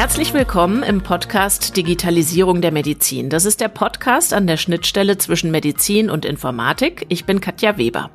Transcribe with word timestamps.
Herzlich 0.00 0.32
willkommen 0.32 0.82
im 0.82 1.02
Podcast 1.02 1.76
Digitalisierung 1.76 2.62
der 2.62 2.72
Medizin. 2.72 3.28
Das 3.28 3.44
ist 3.44 3.60
der 3.60 3.68
Podcast 3.68 4.32
an 4.32 4.46
der 4.46 4.56
Schnittstelle 4.56 5.18
zwischen 5.18 5.50
Medizin 5.50 6.08
und 6.08 6.24
Informatik. 6.24 7.04
Ich 7.10 7.26
bin 7.26 7.42
Katja 7.42 7.76
Weber. 7.76 8.08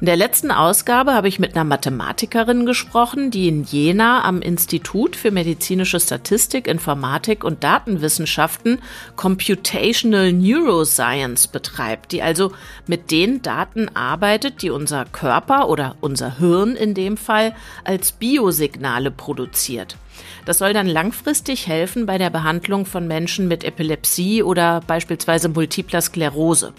In 0.00 0.06
der 0.06 0.14
letzten 0.14 0.52
Ausgabe 0.52 1.14
habe 1.14 1.26
ich 1.26 1.40
mit 1.40 1.56
einer 1.56 1.64
Mathematikerin 1.64 2.64
gesprochen, 2.64 3.32
die 3.32 3.48
in 3.48 3.64
Jena 3.64 4.22
am 4.22 4.40
Institut 4.40 5.16
für 5.16 5.32
medizinische 5.32 5.98
Statistik, 5.98 6.68
Informatik 6.68 7.42
und 7.42 7.64
Datenwissenschaften 7.64 8.78
Computational 9.16 10.32
Neuroscience 10.32 11.48
betreibt, 11.48 12.12
die 12.12 12.22
also 12.22 12.52
mit 12.86 13.10
den 13.10 13.42
Daten 13.42 13.88
arbeitet, 13.96 14.62
die 14.62 14.70
unser 14.70 15.04
Körper 15.06 15.68
oder 15.68 15.96
unser 16.00 16.38
Hirn 16.38 16.76
in 16.76 16.94
dem 16.94 17.16
Fall 17.16 17.52
als 17.82 18.12
Biosignale 18.12 19.10
produziert. 19.10 19.96
Das 20.46 20.58
soll 20.58 20.72
dann 20.72 20.86
langfristig 20.86 21.66
helfen 21.66 22.06
bei 22.06 22.18
der 22.18 22.30
Behandlung 22.30 22.86
von 22.86 23.08
Menschen 23.08 23.48
mit 23.48 23.64
Epilepsie 23.64 24.44
oder 24.44 24.80
beispielsweise 24.86 25.48
multipler 25.48 26.00
Sklerose. 26.00 26.72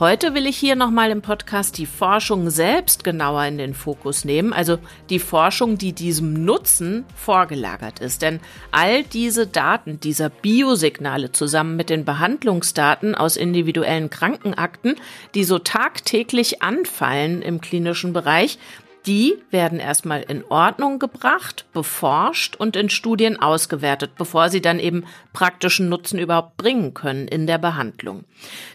Heute 0.00 0.34
will 0.34 0.46
ich 0.46 0.56
hier 0.56 0.76
nochmal 0.76 1.10
im 1.10 1.22
Podcast 1.22 1.78
die 1.78 1.86
Forschung 1.86 2.50
selbst 2.50 3.02
genauer 3.02 3.44
in 3.44 3.58
den 3.58 3.74
Fokus 3.74 4.24
nehmen, 4.24 4.52
also 4.52 4.78
die 5.10 5.18
Forschung, 5.18 5.78
die 5.78 5.92
diesem 5.92 6.44
Nutzen 6.44 7.04
vorgelagert 7.16 8.00
ist. 8.00 8.22
Denn 8.22 8.40
all 8.72 9.04
diese 9.04 9.46
Daten 9.46 9.98
dieser 10.00 10.28
Biosignale 10.28 11.32
zusammen 11.32 11.76
mit 11.76 11.90
den 11.90 12.04
Behandlungsdaten 12.04 13.14
aus 13.14 13.36
individuellen 13.36 14.10
Krankenakten, 14.10 14.96
die 15.34 15.44
so 15.44 15.58
tagtäglich 15.58 16.62
anfallen 16.62 17.42
im 17.42 17.60
klinischen 17.60 18.12
Bereich, 18.12 18.58
die 19.08 19.38
werden 19.50 19.80
erstmal 19.80 20.20
in 20.20 20.44
Ordnung 20.44 20.98
gebracht, 20.98 21.64
beforscht 21.72 22.56
und 22.56 22.76
in 22.76 22.90
Studien 22.90 23.40
ausgewertet, 23.40 24.10
bevor 24.18 24.50
sie 24.50 24.60
dann 24.60 24.78
eben 24.78 25.06
praktischen 25.32 25.88
Nutzen 25.88 26.18
überhaupt 26.18 26.58
bringen 26.58 26.92
können 26.92 27.26
in 27.26 27.46
der 27.46 27.56
Behandlung. 27.56 28.24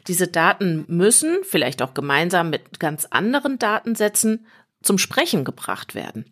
Diese 0.07 0.27
Daten 0.27 0.85
müssen, 0.87 1.37
vielleicht 1.43 1.83
auch 1.83 1.93
gemeinsam 1.93 2.49
mit 2.49 2.79
ganz 2.79 3.05
anderen 3.05 3.59
Datensätzen, 3.59 4.47
zum 4.81 4.97
Sprechen 4.97 5.45
gebracht 5.45 5.93
werden. 5.93 6.25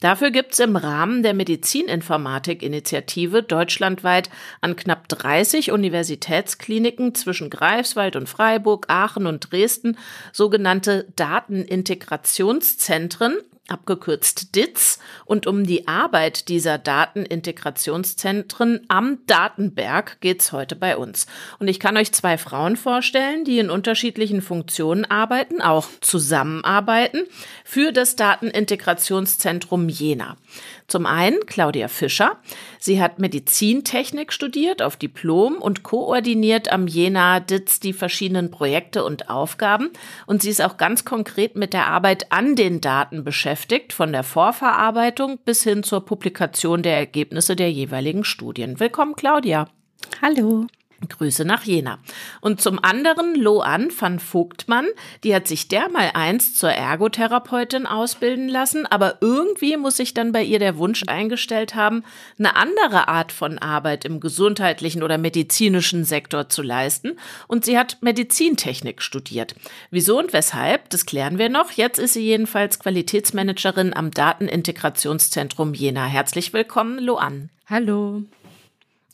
Dafür 0.00 0.30
gibt's 0.30 0.60
im 0.60 0.76
Rahmen 0.76 1.24
der 1.24 1.34
Medizininformatik-Initiative 1.34 3.42
deutschlandweit 3.42 4.30
an 4.60 4.76
knapp 4.76 5.08
30 5.08 5.72
Universitätskliniken 5.72 7.16
zwischen 7.16 7.50
Greifswald 7.50 8.14
und 8.14 8.28
Freiburg, 8.28 8.86
Aachen 8.88 9.26
und 9.26 9.50
Dresden 9.50 9.98
sogenannte 10.32 11.08
Datenintegrationszentren, 11.16 13.38
abgekürzt 13.68 14.56
DITS, 14.56 14.98
und 15.24 15.46
um 15.46 15.64
die 15.64 15.88
Arbeit 15.88 16.48
dieser 16.48 16.78
Datenintegrationszentren 16.78 18.80
am 18.88 19.18
Datenberg 19.26 20.20
geht's 20.20 20.52
heute 20.52 20.74
bei 20.74 20.96
uns. 20.96 21.26
Und 21.58 21.68
ich 21.68 21.78
kann 21.78 21.96
euch 21.96 22.12
zwei 22.12 22.38
Frauen 22.38 22.76
vorstellen, 22.76 23.44
die 23.44 23.58
in 23.58 23.70
unterschiedlichen 23.70 24.42
Funktionen 24.42 25.04
arbeiten, 25.04 25.60
auch 25.60 25.86
zusammenarbeiten 26.00 27.24
für 27.64 27.92
das 27.92 28.16
Datenintegrationszentrum 28.16 29.88
Jena. 29.88 30.36
Zum 30.88 31.04
einen 31.04 31.44
Claudia 31.44 31.86
Fischer. 31.86 32.38
Sie 32.80 33.00
hat 33.00 33.18
Medizintechnik 33.18 34.32
studiert 34.32 34.80
auf 34.80 34.96
Diplom 34.96 35.56
und 35.56 35.82
koordiniert 35.82 36.72
am 36.72 36.86
Jena 36.86 37.40
DITS 37.40 37.80
die 37.80 37.92
verschiedenen 37.92 38.50
Projekte 38.50 39.04
und 39.04 39.28
Aufgaben. 39.28 39.90
Und 40.26 40.40
sie 40.40 40.48
ist 40.48 40.62
auch 40.62 40.78
ganz 40.78 41.04
konkret 41.04 41.56
mit 41.56 41.74
der 41.74 41.88
Arbeit 41.88 42.32
an 42.32 42.56
den 42.56 42.80
Daten 42.80 43.22
beschäftigt, 43.22 43.92
von 43.92 44.12
der 44.12 44.22
Vorverarbeitung 44.22 45.38
bis 45.44 45.62
hin 45.62 45.82
zur 45.82 46.06
Publikation 46.06 46.82
der 46.82 46.96
Ergebnisse 46.96 47.54
der 47.54 47.70
jeweiligen 47.70 48.24
Studien. 48.24 48.80
Willkommen, 48.80 49.14
Claudia. 49.14 49.68
Hallo. 50.22 50.66
Grüße 51.06 51.44
nach 51.44 51.62
Jena. 51.62 51.98
Und 52.40 52.60
zum 52.60 52.82
anderen 52.82 53.36
Loan 53.36 53.88
van 53.96 54.18
Vogtmann, 54.18 54.86
die 55.22 55.32
hat 55.32 55.46
sich 55.46 55.68
dermal 55.68 56.10
einst 56.14 56.58
zur 56.58 56.70
Ergotherapeutin 56.70 57.86
ausbilden 57.86 58.48
lassen, 58.48 58.84
aber 58.84 59.18
irgendwie 59.20 59.76
muss 59.76 59.96
sich 59.96 60.12
dann 60.12 60.32
bei 60.32 60.42
ihr 60.42 60.58
der 60.58 60.76
Wunsch 60.76 61.04
eingestellt 61.06 61.76
haben, 61.76 62.02
eine 62.38 62.56
andere 62.56 63.06
Art 63.06 63.30
von 63.30 63.58
Arbeit 63.58 64.04
im 64.04 64.18
gesundheitlichen 64.18 65.04
oder 65.04 65.18
medizinischen 65.18 66.04
Sektor 66.04 66.48
zu 66.48 66.62
leisten. 66.62 67.16
Und 67.46 67.64
sie 67.64 67.78
hat 67.78 67.98
Medizintechnik 68.00 69.00
studiert. 69.00 69.54
Wieso 69.90 70.18
und 70.18 70.32
weshalb, 70.32 70.90
das 70.90 71.06
klären 71.06 71.38
wir 71.38 71.48
noch. 71.48 71.70
Jetzt 71.70 71.98
ist 71.98 72.14
sie 72.14 72.24
jedenfalls 72.24 72.80
Qualitätsmanagerin 72.80 73.94
am 73.94 74.10
Datenintegrationszentrum 74.10 75.74
Jena. 75.74 76.06
Herzlich 76.06 76.52
willkommen, 76.52 76.98
Loan. 76.98 77.50
Hallo. 77.70 78.22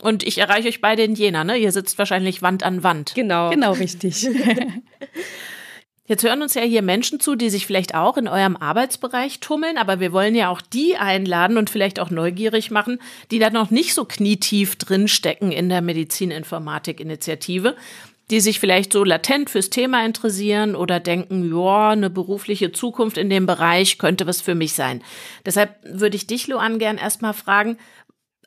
Und 0.04 0.22
ich 0.22 0.36
erreiche 0.36 0.68
euch 0.68 0.82
beide 0.82 1.02
in 1.02 1.14
Jena, 1.14 1.44
ne? 1.44 1.56
Ihr 1.56 1.72
sitzt 1.72 1.96
wahrscheinlich 1.96 2.42
Wand 2.42 2.62
an 2.62 2.82
Wand. 2.82 3.14
Genau. 3.14 3.48
Genau, 3.48 3.72
richtig. 3.72 4.28
Jetzt 6.06 6.22
hören 6.22 6.42
uns 6.42 6.52
ja 6.52 6.60
hier 6.60 6.82
Menschen 6.82 7.20
zu, 7.20 7.36
die 7.36 7.48
sich 7.48 7.66
vielleicht 7.66 7.94
auch 7.94 8.18
in 8.18 8.28
eurem 8.28 8.58
Arbeitsbereich 8.58 9.40
tummeln, 9.40 9.78
aber 9.78 10.00
wir 10.00 10.12
wollen 10.12 10.34
ja 10.34 10.50
auch 10.50 10.60
die 10.60 10.98
einladen 10.98 11.56
und 11.56 11.70
vielleicht 11.70 11.98
auch 11.98 12.10
neugierig 12.10 12.70
machen, 12.70 12.98
die 13.30 13.38
da 13.38 13.48
noch 13.48 13.70
nicht 13.70 13.94
so 13.94 14.04
knietief 14.04 14.76
drinstecken 14.76 15.50
in 15.50 15.70
der 15.70 15.80
Medizininformatik-Initiative, 15.80 17.74
die 18.30 18.40
sich 18.40 18.60
vielleicht 18.60 18.92
so 18.92 19.04
latent 19.04 19.48
fürs 19.48 19.70
Thema 19.70 20.04
interessieren 20.04 20.76
oder 20.76 21.00
denken, 21.00 21.50
ja, 21.50 21.90
eine 21.90 22.10
berufliche 22.10 22.72
Zukunft 22.72 23.16
in 23.16 23.30
dem 23.30 23.46
Bereich 23.46 23.96
könnte 23.96 24.26
was 24.26 24.42
für 24.42 24.54
mich 24.54 24.74
sein. 24.74 25.02
Deshalb 25.46 25.76
würde 25.82 26.16
ich 26.16 26.26
dich, 26.26 26.46
Luan, 26.46 26.78
gern 26.78 26.98
erstmal 26.98 27.32
fragen, 27.32 27.78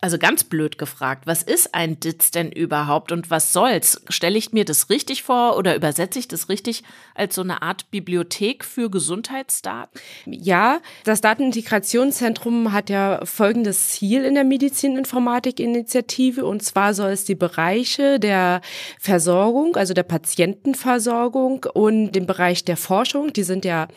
also 0.01 0.17
ganz 0.17 0.43
blöd 0.43 0.77
gefragt, 0.77 1.25
was 1.25 1.41
ist 1.41 1.73
ein 1.73 1.99
DITS 1.99 2.31
denn 2.31 2.51
überhaupt 2.51 3.11
und 3.11 3.31
was 3.31 3.51
soll's? 3.51 4.01
Stelle 4.09 4.37
ich 4.37 4.53
mir 4.53 4.63
das 4.63 4.89
richtig 4.89 5.23
vor 5.23 5.57
oder 5.57 5.75
übersetze 5.75 6.19
ich 6.19 6.27
das 6.27 6.49
richtig 6.49 6.83
als 7.15 7.35
so 7.35 7.41
eine 7.41 7.61
Art 7.61 7.89
Bibliothek 7.89 8.63
für 8.63 8.91
Gesundheitsdaten? 8.91 9.99
Ja, 10.25 10.79
das 11.03 11.21
Datenintegrationszentrum 11.21 12.73
hat 12.73 12.89
ja 12.89 13.25
folgendes 13.25 13.89
Ziel 13.89 14.23
in 14.23 14.35
der 14.35 14.43
Medizininformatik-Initiative 14.43 16.45
und 16.45 16.63
zwar 16.63 16.93
soll 16.93 17.11
es 17.11 17.25
die 17.25 17.35
Bereiche 17.35 18.19
der 18.19 18.61
Versorgung, 18.99 19.75
also 19.75 19.93
der 19.93 20.03
Patientenversorgung 20.03 21.65
und 21.73 22.11
den 22.11 22.27
Bereich 22.27 22.63
der 22.63 22.77
Forschung, 22.77 23.33
die 23.33 23.43
sind 23.43 23.65
ja 23.65 23.87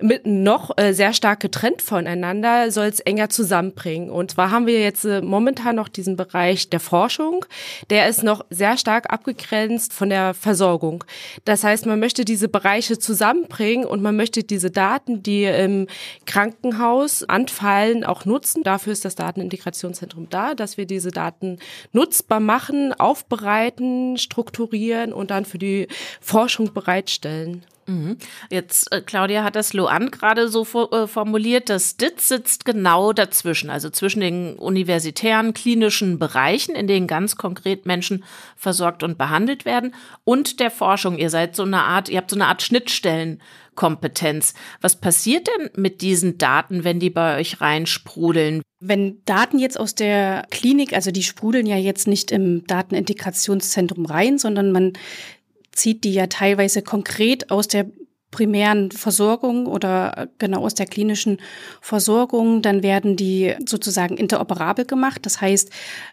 mitten 0.00 0.42
noch 0.42 0.76
äh, 0.78 0.92
sehr 0.92 1.12
stark 1.12 1.40
getrennt 1.40 1.82
voneinander, 1.82 2.70
soll 2.70 2.86
es 2.86 3.00
enger 3.00 3.28
zusammenbringen. 3.28 4.10
Und 4.10 4.32
zwar 4.32 4.50
haben 4.50 4.66
wir 4.66 4.80
jetzt 4.80 5.04
äh, 5.04 5.20
momentan 5.20 5.47
momentan 5.48 5.76
noch 5.76 5.88
diesen 5.88 6.16
Bereich 6.16 6.68
der 6.68 6.78
Forschung. 6.78 7.46
Der 7.88 8.06
ist 8.06 8.22
noch 8.22 8.44
sehr 8.50 8.76
stark 8.76 9.10
abgegrenzt 9.10 9.94
von 9.94 10.10
der 10.10 10.34
Versorgung. 10.34 11.04
Das 11.46 11.64
heißt, 11.64 11.86
man 11.86 11.98
möchte 11.98 12.26
diese 12.26 12.48
Bereiche 12.48 12.98
zusammenbringen 12.98 13.86
und 13.86 14.02
man 14.02 14.14
möchte 14.14 14.44
diese 14.44 14.70
Daten, 14.70 15.22
die 15.22 15.44
im 15.44 15.86
Krankenhaus 16.26 17.24
anfallen, 17.24 18.04
auch 18.04 18.26
nutzen. 18.26 18.62
Dafür 18.62 18.92
ist 18.92 19.06
das 19.06 19.14
Datenintegrationszentrum 19.14 20.28
da, 20.28 20.54
dass 20.54 20.76
wir 20.76 20.84
diese 20.84 21.12
Daten 21.12 21.58
nutzbar 21.92 22.40
machen, 22.40 22.92
aufbereiten, 22.92 24.18
strukturieren 24.18 25.14
und 25.14 25.30
dann 25.30 25.46
für 25.46 25.58
die 25.58 25.88
Forschung 26.20 26.74
bereitstellen. 26.74 27.64
Mhm. 27.88 28.18
Jetzt, 28.50 28.92
äh, 28.92 29.00
Claudia 29.00 29.42
hat 29.42 29.56
das 29.56 29.72
Loan 29.72 30.10
gerade 30.10 30.48
so 30.48 30.64
for, 30.64 30.92
äh, 30.92 31.06
formuliert, 31.06 31.70
das 31.70 31.96
DITS 31.96 32.28
sitzt 32.28 32.64
genau 32.66 33.14
dazwischen, 33.14 33.70
also 33.70 33.88
zwischen 33.88 34.20
den 34.20 34.56
universitären 34.56 35.54
klinischen 35.54 36.18
Bereichen, 36.18 36.74
in 36.74 36.86
denen 36.86 37.06
ganz 37.06 37.36
konkret 37.36 37.86
Menschen 37.86 38.24
versorgt 38.56 39.02
und 39.02 39.16
behandelt 39.16 39.64
werden, 39.64 39.94
und 40.24 40.60
der 40.60 40.70
Forschung. 40.70 41.16
Ihr 41.16 41.30
seid 41.30 41.56
so 41.56 41.62
eine 41.62 41.82
Art, 41.84 42.10
ihr 42.10 42.18
habt 42.18 42.30
so 42.30 42.36
eine 42.36 42.46
Art 42.46 42.60
Schnittstellenkompetenz. 42.60 44.52
Was 44.82 44.96
passiert 44.96 45.48
denn 45.48 45.70
mit 45.74 46.02
diesen 46.02 46.36
Daten, 46.36 46.84
wenn 46.84 47.00
die 47.00 47.10
bei 47.10 47.38
euch 47.38 47.62
reinsprudeln? 47.62 48.60
Wenn 48.80 49.22
Daten 49.24 49.58
jetzt 49.58 49.80
aus 49.80 49.94
der 49.94 50.46
Klinik, 50.50 50.92
also 50.92 51.10
die 51.10 51.22
sprudeln 51.22 51.66
ja 51.66 51.76
jetzt 51.76 52.06
nicht 52.06 52.30
im 52.30 52.66
Datenintegrationszentrum 52.66 54.04
rein, 54.04 54.38
sondern 54.38 54.72
man 54.72 54.92
zieht 55.78 56.04
die 56.04 56.12
ja 56.12 56.26
teilweise 56.26 56.82
konkret 56.82 57.50
aus 57.50 57.68
der 57.68 57.86
primären 58.30 58.90
Versorgung 58.90 59.66
oder 59.66 60.28
genau 60.38 60.60
aus 60.64 60.74
der 60.74 60.84
klinischen 60.84 61.38
Versorgung, 61.80 62.60
dann 62.60 62.82
werden 62.82 63.16
die 63.16 63.54
sozusagen 63.64 64.18
interoperabel 64.18 64.84
gemacht. 64.84 65.24
Das 65.24 65.40
heißt, 65.40 65.70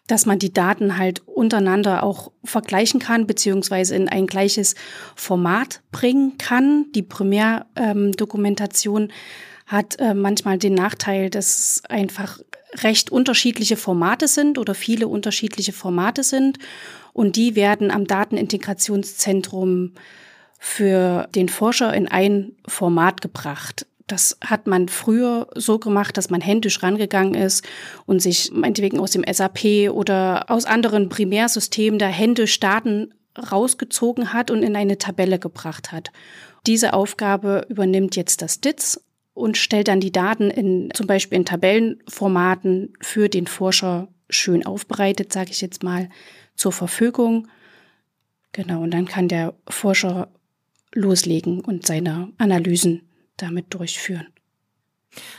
dass 0.08 0.26
man 0.26 0.40
die 0.40 0.54
Daten 0.54 0.98
halt 0.98 1.28
untereinander 1.28 2.04
auch 2.04 2.32
vergleichen 2.46 3.02
kann, 3.02 3.28
beziehungsweise 3.28 3.98
in 3.98 4.08
ein 4.08 4.28
gleiches 4.28 4.76
Format 5.16 5.82
bringen 5.92 6.38
kann. 6.38 6.86
Die 6.94 7.04
Primärdokumentation 7.04 9.02
ähm, 9.04 9.12
hat 9.66 10.00
äh, 10.00 10.14
manchmal 10.14 10.58
den 10.58 10.76
Nachteil, 10.76 11.30
dass 11.30 11.82
einfach 11.90 12.40
recht 12.84 13.12
unterschiedliche 13.12 13.76
Formate 13.78 14.28
sind 14.28 14.58
oder 14.58 14.74
viele 14.74 15.08
unterschiedliche 15.08 15.74
Formate 15.74 16.24
sind. 16.24 16.60
Und 17.16 17.38
die 17.38 17.56
werden 17.56 17.92
am 17.92 18.08
Datenintegrationszentrum 18.08 19.94
für 20.60 21.30
den 21.34 21.48
Forscher 21.48 21.94
in 21.94 22.10
ein 22.10 22.52
Format 22.68 23.22
gebracht. 23.22 23.88
Das 24.06 24.38
hat 24.44 24.68
man 24.68 24.90
früher 24.90 25.48
so 25.56 25.80
gemacht, 25.80 26.18
dass 26.18 26.30
man 26.30 26.42
händisch 26.42 26.84
rangegangen 26.84 27.34
ist 27.34 27.64
und 28.06 28.22
sich 28.22 28.52
meinetwegen 28.52 29.00
aus 29.00 29.12
dem 29.12 29.24
SAP 29.32 29.92
oder 29.92 30.52
aus 30.52 30.66
anderen 30.66 31.08
Primärsystemen 31.08 32.00
da 32.00 32.08
händisch 32.08 32.60
Daten 32.60 33.14
rausgezogen 33.50 34.34
hat 34.34 34.52
und 34.52 34.62
in 34.62 34.76
eine 34.76 34.98
Tabelle 34.98 35.40
gebracht 35.40 35.94
hat. 35.94 36.12
Diese 36.68 36.94
Aufgabe 36.94 37.66
übernimmt 37.70 38.18
jetzt 38.18 38.42
das 38.42 38.60
DITS 38.60 39.02
und 39.34 39.56
stellt 39.56 39.88
dann 39.88 40.02
die 40.02 40.12
Daten 40.12 40.50
in 40.50 40.90
zum 40.94 41.08
Beispiel 41.08 41.38
in 41.38 41.46
Tabellenformaten 41.46 42.92
für 43.00 43.30
den 43.30 43.48
Forscher 43.48 44.10
schön 44.30 44.66
aufbereitet, 44.66 45.32
sage 45.32 45.52
ich 45.52 45.62
jetzt 45.62 45.82
mal, 45.82 46.10
zur 46.56 46.72
Verfügung. 46.72 47.48
Genau, 48.52 48.84
und 48.84 48.92
dann 48.92 49.06
kann 49.06 49.28
der 49.28 49.54
Forscher 49.68 50.30
loslegen 50.94 51.60
und 51.60 51.86
seine 51.86 52.32
Analysen 52.38 53.02
damit 53.38 53.74
durchführen. 53.74 54.28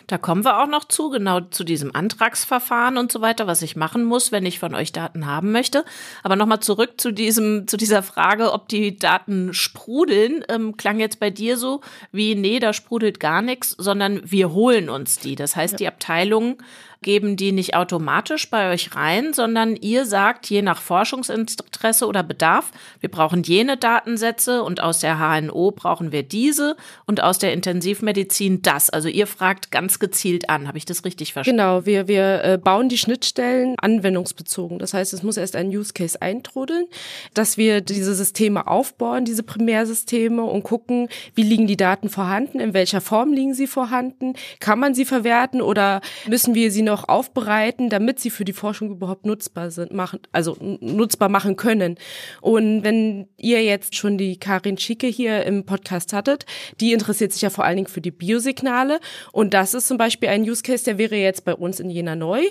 Da 0.06 0.18
kommen 0.18 0.44
wir 0.44 0.62
auch 0.62 0.66
noch 0.66 0.84
zu, 0.84 1.10
genau 1.10 1.40
zu 1.40 1.64
diesem 1.64 1.94
Antragsverfahren 1.94 2.96
und 2.96 3.12
so 3.12 3.20
weiter, 3.20 3.46
was 3.46 3.62
ich 3.62 3.76
machen 3.76 4.04
muss, 4.04 4.32
wenn 4.32 4.46
ich 4.46 4.58
von 4.58 4.74
euch 4.74 4.92
Daten 4.92 5.26
haben 5.26 5.52
möchte. 5.52 5.84
Aber 6.22 6.36
nochmal 6.36 6.60
zurück 6.60 7.00
zu 7.00 7.12
diesem, 7.12 7.66
zu 7.68 7.76
dieser 7.76 8.02
Frage, 8.02 8.52
ob 8.52 8.68
die 8.68 8.96
Daten 8.96 9.52
sprudeln, 9.52 10.44
ähm, 10.48 10.76
klang 10.76 11.00
jetzt 11.00 11.20
bei 11.20 11.30
dir 11.30 11.56
so 11.56 11.80
wie, 12.12 12.34
nee, 12.34 12.58
da 12.58 12.72
sprudelt 12.72 13.20
gar 13.20 13.42
nichts, 13.42 13.70
sondern 13.70 14.20
wir 14.24 14.52
holen 14.52 14.88
uns 14.88 15.18
die. 15.18 15.34
Das 15.34 15.56
heißt, 15.56 15.74
ja. 15.74 15.78
die 15.78 15.88
Abteilungen 15.88 16.58
geben 17.02 17.36
die 17.36 17.52
nicht 17.52 17.74
automatisch 17.74 18.50
bei 18.50 18.72
euch 18.72 18.94
rein, 18.94 19.32
sondern 19.32 19.76
ihr 19.76 20.06
sagt, 20.06 20.48
je 20.50 20.62
nach 20.62 20.80
Forschungsinteresse 20.80 22.06
oder 22.06 22.22
Bedarf, 22.22 22.72
wir 23.00 23.10
brauchen 23.10 23.42
jene 23.42 23.76
Datensätze 23.76 24.62
und 24.62 24.80
aus 24.80 25.00
der 25.00 25.18
HNO 25.18 25.72
brauchen 25.72 26.12
wir 26.12 26.22
diese 26.22 26.76
und 27.06 27.22
aus 27.22 27.38
der 27.38 27.52
Intensivmedizin 27.52 28.62
das. 28.62 28.90
Also 28.90 29.08
ihr 29.08 29.26
fragt 29.26 29.70
ganz 29.70 29.98
gezielt 29.98 30.48
an. 30.48 30.68
Habe 30.68 30.78
ich 30.78 30.84
das 30.84 31.04
richtig 31.04 31.32
verstanden? 31.32 31.58
Genau, 31.58 31.86
wir, 31.86 32.08
wir 32.08 32.44
äh, 32.44 32.58
bauen 32.58 32.88
die 32.88 32.98
Schnittstellen 32.98 33.74
anwendungsbezogen. 33.78 34.78
Das 34.78 34.94
heißt, 34.94 35.12
es 35.12 35.22
muss 35.22 35.36
erst 35.36 35.56
ein 35.56 35.68
Use 35.68 35.92
Case 35.92 36.20
eintrudeln, 36.20 36.86
dass 37.34 37.56
wir 37.56 37.80
diese 37.80 38.14
Systeme 38.14 38.66
aufbauen, 38.66 39.24
diese 39.24 39.42
Primärsysteme 39.42 40.42
und 40.42 40.62
gucken, 40.62 41.08
wie 41.34 41.42
liegen 41.42 41.66
die 41.66 41.76
Daten 41.76 42.08
vorhanden, 42.08 42.60
in 42.60 42.74
welcher 42.74 43.00
Form 43.00 43.32
liegen 43.32 43.54
sie 43.54 43.66
vorhanden, 43.66 44.34
kann 44.60 44.78
man 44.78 44.94
sie 44.94 45.04
verwerten 45.04 45.60
oder 45.60 46.00
müssen 46.26 46.54
wir 46.54 46.70
sie 46.70 46.82
noch 46.86 47.08
aufbereiten, 47.08 47.90
damit 47.90 48.18
sie 48.18 48.30
für 48.30 48.46
die 48.46 48.54
Forschung 48.54 48.90
überhaupt 48.90 49.26
nutzbar 49.26 49.70
sind, 49.70 49.92
machen, 49.92 50.20
also 50.32 50.56
nutzbar 50.60 51.28
machen 51.28 51.56
können. 51.56 51.96
Und 52.40 52.82
wenn 52.82 53.28
ihr 53.36 53.62
jetzt 53.62 53.94
schon 53.94 54.16
die 54.16 54.38
Karin 54.38 54.78
Schicke 54.78 55.06
hier 55.06 55.44
im 55.44 55.66
Podcast 55.66 56.14
hattet, 56.14 56.46
die 56.80 56.94
interessiert 56.94 57.32
sich 57.32 57.42
ja 57.42 57.50
vor 57.50 57.64
allen 57.64 57.76
Dingen 57.76 57.88
für 57.88 58.00
die 58.00 58.10
Biosignale. 58.10 59.00
Und 59.32 59.52
das 59.52 59.74
ist 59.74 59.88
zum 59.88 59.98
Beispiel 59.98 60.30
ein 60.30 60.42
Use 60.42 60.62
Case, 60.62 60.84
der 60.84 60.96
wäre 60.96 61.16
jetzt 61.16 61.44
bei 61.44 61.54
uns 61.54 61.80
in 61.80 61.90
Jena 61.90 62.16
neu. 62.16 62.42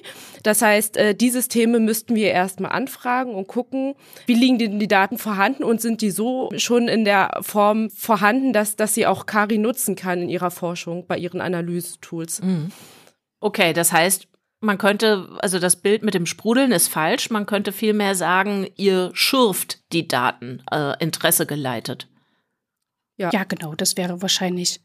Das 0.44 0.62
heißt, 0.62 0.98
äh, 0.98 1.16
die 1.16 1.32
Systeme 1.32 1.80
müssten 1.80 2.16
wir 2.16 2.32
erstmal 2.32 2.72
anfragen 2.72 3.34
und 3.34 3.48
gucken, 3.48 3.96
wie 4.28 4.36
liegen 4.36 4.60
denn 4.60 4.80
die 4.80 4.88
Daten 4.88 5.18
vorhanden 5.18 5.64
und 5.64 5.82
sind 5.82 6.02
die 6.02 6.12
so 6.12 6.50
schon 6.58 6.88
in 6.88 7.06
der 7.06 7.40
Form 7.42 7.90
vorhanden, 7.90 8.54
dass, 8.54 8.76
dass 8.76 8.94
sie 8.94 9.08
auch 9.08 9.26
Kari 9.26 9.58
nutzen 9.58 9.96
kann 9.96 10.22
in 10.22 10.30
ihrer 10.30 10.52
Forschung 10.52 11.06
bei 11.08 11.18
ihren 11.18 11.42
Analysetools. 11.42 12.42
Mhm. 12.42 12.72
Okay, 13.46 13.74
das 13.74 13.94
heißt, 13.94 14.28
man 14.60 14.80
könnte, 14.80 15.30
also 15.38 15.60
das 15.60 15.76
Bild 15.76 16.02
mit 16.02 16.16
dem 16.16 16.26
Sprudeln 16.26 16.72
ist 16.72 16.88
falsch. 16.88 17.30
Man 17.30 17.46
könnte 17.46 17.72
vielmehr 17.72 18.16
sagen, 18.16 18.68
ihr 18.76 19.12
schürft 19.14 19.84
die 19.94 20.08
Daten, 20.08 20.64
äh, 20.72 20.94
Interesse 21.00 21.46
geleitet. 21.46 22.08
Ja. 23.18 23.30
ja, 23.32 23.44
genau, 23.44 23.76
das 23.76 23.98
wäre 23.98 24.24
wahrscheinlich 24.24 24.82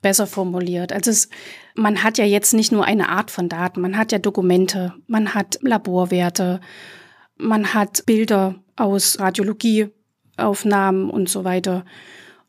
besser 0.00 0.28
formuliert. 0.28 0.92
Also 0.92 1.10
es, 1.10 1.28
man 1.74 2.04
hat 2.04 2.16
ja 2.16 2.24
jetzt 2.24 2.54
nicht 2.54 2.70
nur 2.70 2.84
eine 2.84 3.08
Art 3.08 3.32
von 3.32 3.48
Daten, 3.48 3.80
man 3.80 3.98
hat 3.98 4.12
ja 4.12 4.20
Dokumente, 4.20 4.94
man 5.08 5.34
hat 5.34 5.58
Laborwerte, 5.62 6.60
man 7.36 7.74
hat 7.74 8.06
Bilder 8.06 8.54
aus 8.76 9.18
Radiologieaufnahmen 9.18 11.10
und 11.10 11.28
so 11.28 11.42
weiter. 11.42 11.84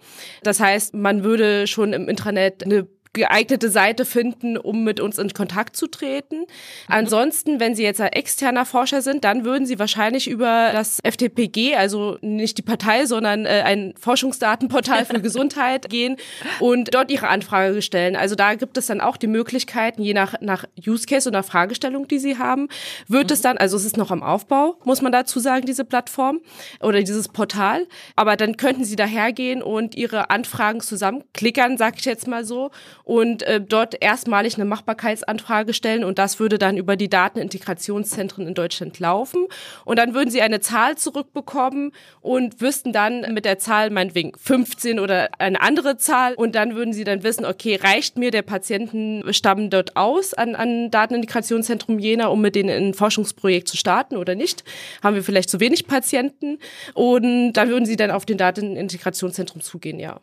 Das 0.43 0.59
heißt, 0.59 0.93
man 0.93 1.23
würde 1.23 1.67
schon 1.67 1.93
im 1.93 2.07
Intranet 2.07 2.63
eine 2.63 2.87
geeignete 3.15 3.69
Seite 3.69 4.05
finden, 4.05 4.57
um 4.57 4.83
mit 4.83 4.99
uns 4.99 5.17
in 5.17 5.33
Kontakt 5.33 5.75
zu 5.75 5.87
treten. 5.87 6.39
Mhm. 6.39 6.45
Ansonsten, 6.87 7.59
wenn 7.59 7.73
Sie 7.73 7.83
jetzt 7.83 7.99
ein 7.99 8.11
externer 8.13 8.65
Forscher 8.65 9.01
sind, 9.01 9.23
dann 9.23 9.43
würden 9.43 9.65
Sie 9.65 9.79
wahrscheinlich 9.79 10.29
über 10.29 10.69
das 10.71 10.99
FTPG, 11.03 11.75
also 11.75 12.17
nicht 12.21 12.57
die 12.57 12.61
Partei, 12.61 13.05
sondern 13.05 13.45
äh, 13.45 13.63
ein 13.65 13.93
Forschungsdatenportal 13.99 15.05
für 15.05 15.19
Gesundheit 15.21 15.89
gehen 15.89 16.17
und 16.59 16.93
dort 16.93 17.09
Ihre 17.09 17.29
Anfrage 17.29 17.81
stellen. 17.81 18.15
Also 18.15 18.35
da 18.35 18.53
gibt 18.55 18.77
es 18.77 18.87
dann 18.87 19.01
auch 19.01 19.17
die 19.17 19.27
Möglichkeiten, 19.27 20.03
je 20.03 20.13
nach, 20.13 20.35
nach 20.41 20.65
Use 20.85 21.05
Case 21.07 21.29
und 21.29 21.33
nach 21.33 21.45
Fragestellung, 21.45 22.07
die 22.07 22.19
Sie 22.19 22.37
haben, 22.37 22.67
wird 23.07 23.29
mhm. 23.29 23.33
es 23.33 23.41
dann, 23.41 23.57
also 23.57 23.77
es 23.77 23.85
ist 23.85 23.97
noch 23.97 24.11
am 24.11 24.21
Aufbau, 24.21 24.77
muss 24.83 25.01
man 25.01 25.11
dazu 25.11 25.39
sagen, 25.39 25.65
diese 25.65 25.85
Plattform 25.85 26.41
oder 26.81 27.01
dieses 27.01 27.29
Portal. 27.29 27.87
Aber 28.15 28.35
dann 28.35 28.57
könnten 28.57 28.83
Sie 28.83 28.95
dahergehen 28.95 29.63
und 29.63 29.95
Ihre 29.95 30.29
Anfragen 30.29 30.81
zusammenklickern, 30.81 31.77
sag 31.77 31.97
ich 31.97 32.05
jetzt 32.05 32.27
mal 32.27 32.43
so, 32.43 32.71
und 33.05 33.43
äh, 33.43 33.61
dort 33.61 34.01
erstmalig 34.01 34.55
eine 34.55 34.65
Machbarkeitsanfrage 34.65 35.73
stellen 35.73 36.03
und 36.03 36.19
das 36.19 36.39
würde 36.39 36.57
dann 36.57 36.75
über 36.75 36.97
die 36.97 37.07
Datenintegrationszentren 37.07 38.47
in 38.47 38.53
Deutschland 38.55 38.99
laufen 38.99 39.45
und 39.85 39.97
dann 39.97 40.13
würden 40.13 40.31
sie 40.31 40.41
eine 40.41 40.59
Zahl 40.59 40.97
zurückbekommen 40.97 41.91
und 42.21 42.59
wüssten 42.59 42.91
dann 42.91 43.33
mit 43.33 43.45
der 43.45 43.59
Zahl 43.59 43.91
meinetwegen 43.91 44.33
15 44.37 44.99
oder 44.99 45.29
eine 45.37 45.61
andere 45.61 45.97
Zahl 45.97 46.33
und 46.33 46.55
dann 46.55 46.75
würden 46.75 46.93
sie 46.93 47.03
dann 47.03 47.23
wissen, 47.23 47.45
okay, 47.45 47.79
reicht 47.81 48.17
mir 48.17 48.31
der 48.31 48.41
Patientenstamm 48.41 49.69
dort 49.69 49.95
aus 49.95 50.33
an, 50.33 50.55
an 50.55 50.89
Datenintegrationszentrum 50.89 51.99
Jena, 51.99 52.27
um 52.27 52.41
mit 52.41 52.55
denen 52.55 52.69
ein 52.69 52.93
Forschungsprojekt 52.95 53.67
zu 53.67 53.77
starten 53.77 54.17
oder 54.17 54.33
nicht? 54.33 54.63
Haben 55.03 55.15
wir 55.15 55.23
vielleicht 55.23 55.49
zu 55.51 55.59
wenig 55.59 55.85
Patienten? 55.85 56.57
Und 56.95 57.53
dann 57.53 57.69
würden 57.69 57.85
sie 57.85 57.95
dann 57.95 58.09
auf 58.09 58.25
den 58.25 58.37
Datenintegrationszentrum 58.37 59.61
zugehen, 59.61 59.99
ja. 59.99 60.19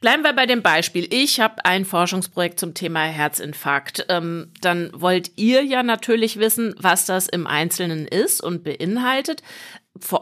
Bleiben 0.00 0.22
wir 0.22 0.34
bei 0.34 0.44
dem 0.44 0.62
Beispiel. 0.62 1.08
Ich 1.10 1.40
habe 1.40 1.64
ein 1.64 1.86
Forschungsprojekt 1.86 2.60
zum 2.60 2.74
Thema 2.74 3.00
Herzinfarkt. 3.04 4.06
Ähm, 4.08 4.52
dann 4.60 4.90
wollt 4.94 5.32
ihr 5.36 5.62
ja 5.64 5.82
natürlich 5.82 6.38
wissen, 6.38 6.74
was 6.78 7.06
das 7.06 7.28
im 7.28 7.46
Einzelnen 7.46 8.06
ist 8.06 8.42
und 8.42 8.62
beinhaltet. 8.62 9.42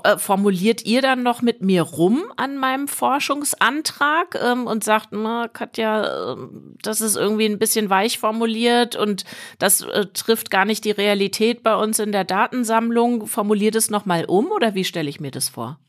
Äh, 0.05 0.19
formuliert 0.19 0.85
ihr 0.85 1.03
dann 1.03 1.23
noch 1.23 1.43
mit 1.43 1.61
mir 1.61 1.83
rum 1.83 2.23
an 2.37 2.57
meinem 2.57 2.87
Forschungsantrag 2.87 4.39
ähm, 4.41 4.67
und 4.67 4.85
sagt, 4.85 5.09
na, 5.11 5.49
Katja, 5.49 6.35
äh, 6.35 6.37
das 6.83 7.01
ist 7.01 7.17
irgendwie 7.17 7.47
ein 7.47 7.59
bisschen 7.59 7.91
weich 7.91 8.19
formuliert 8.19 8.95
und 8.95 9.25
das 9.59 9.81
äh, 9.83 10.07
trifft 10.07 10.51
gar 10.51 10.65
nicht 10.65 10.85
die 10.85 10.93
Realität 10.93 11.63
bei 11.63 11.75
uns 11.75 11.99
in 11.99 12.13
der 12.13 12.25
Datensammlung. 12.25 13.27
Formuliert 13.27 13.75
es 13.75 13.91
nochmal 13.91 14.25
um 14.27 14.53
oder 14.53 14.75
wie 14.75 14.85
stelle 14.85 15.11
ich 15.11 15.21
mir 15.21 15.33
das 15.33 15.49
vor? 15.49 15.81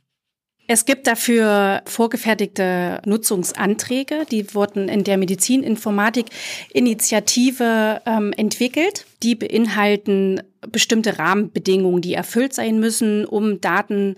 Es 0.68 0.86
gibt 0.86 1.06
dafür 1.06 1.84
vorgefertigte 1.86 3.00
Nutzungsanträge, 3.06 4.26
die 4.32 4.56
wurden 4.56 4.90
in 4.90 5.04
der 5.04 5.18
Medizininformatik-Initiative 5.18 8.02
ähm, 8.06 8.34
entwickelt. 8.36 9.06
Die 9.22 9.36
beinhalten 9.36 10.42
bestimmte 10.72 11.20
Rahmenbedingungen, 11.20 12.02
die 12.02 12.16
erfüllt 12.16 12.54
sein 12.54 12.80
müssen, 12.80 13.26
um 13.26 13.62
Daten 13.62 14.16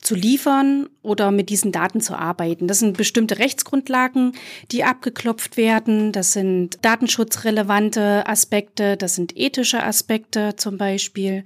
zu 0.00 0.14
liefern 0.14 0.88
oder 1.02 1.32
mit 1.32 1.50
diesen 1.50 1.72
Daten 1.72 2.00
zu 2.00 2.14
arbeiten. 2.14 2.68
Das 2.68 2.78
sind 2.78 2.96
bestimmte 2.96 3.38
Rechtsgrundlagen, 3.38 4.32
die 4.70 4.84
abgeklopft 4.84 5.56
werden. 5.56 6.12
Das 6.12 6.32
sind 6.32 6.78
datenschutzrelevante 6.82 8.26
Aspekte, 8.26 8.96
das 8.96 9.16
sind 9.16 9.36
ethische 9.36 9.82
Aspekte 9.82 10.54
zum 10.56 10.78
Beispiel. 10.78 11.42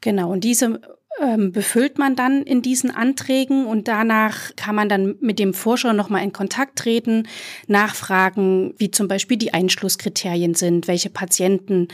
Genau, 0.00 0.32
und 0.32 0.44
diese 0.44 0.80
ähm, 1.18 1.52
befüllt 1.52 1.98
man 1.98 2.16
dann 2.16 2.42
in 2.42 2.62
diesen 2.62 2.90
Anträgen 2.90 3.66
und 3.66 3.88
danach 3.88 4.54
kann 4.56 4.74
man 4.74 4.88
dann 4.88 5.16
mit 5.20 5.38
dem 5.38 5.54
Forscher 5.54 5.92
nochmal 5.92 6.22
in 6.22 6.32
Kontakt 6.32 6.78
treten, 6.78 7.28
nachfragen, 7.66 8.74
wie 8.78 8.90
zum 8.90 9.08
Beispiel 9.08 9.36
die 9.36 9.52
Einschlusskriterien 9.52 10.54
sind, 10.54 10.88
welche 10.88 11.10
Patienten 11.10 11.88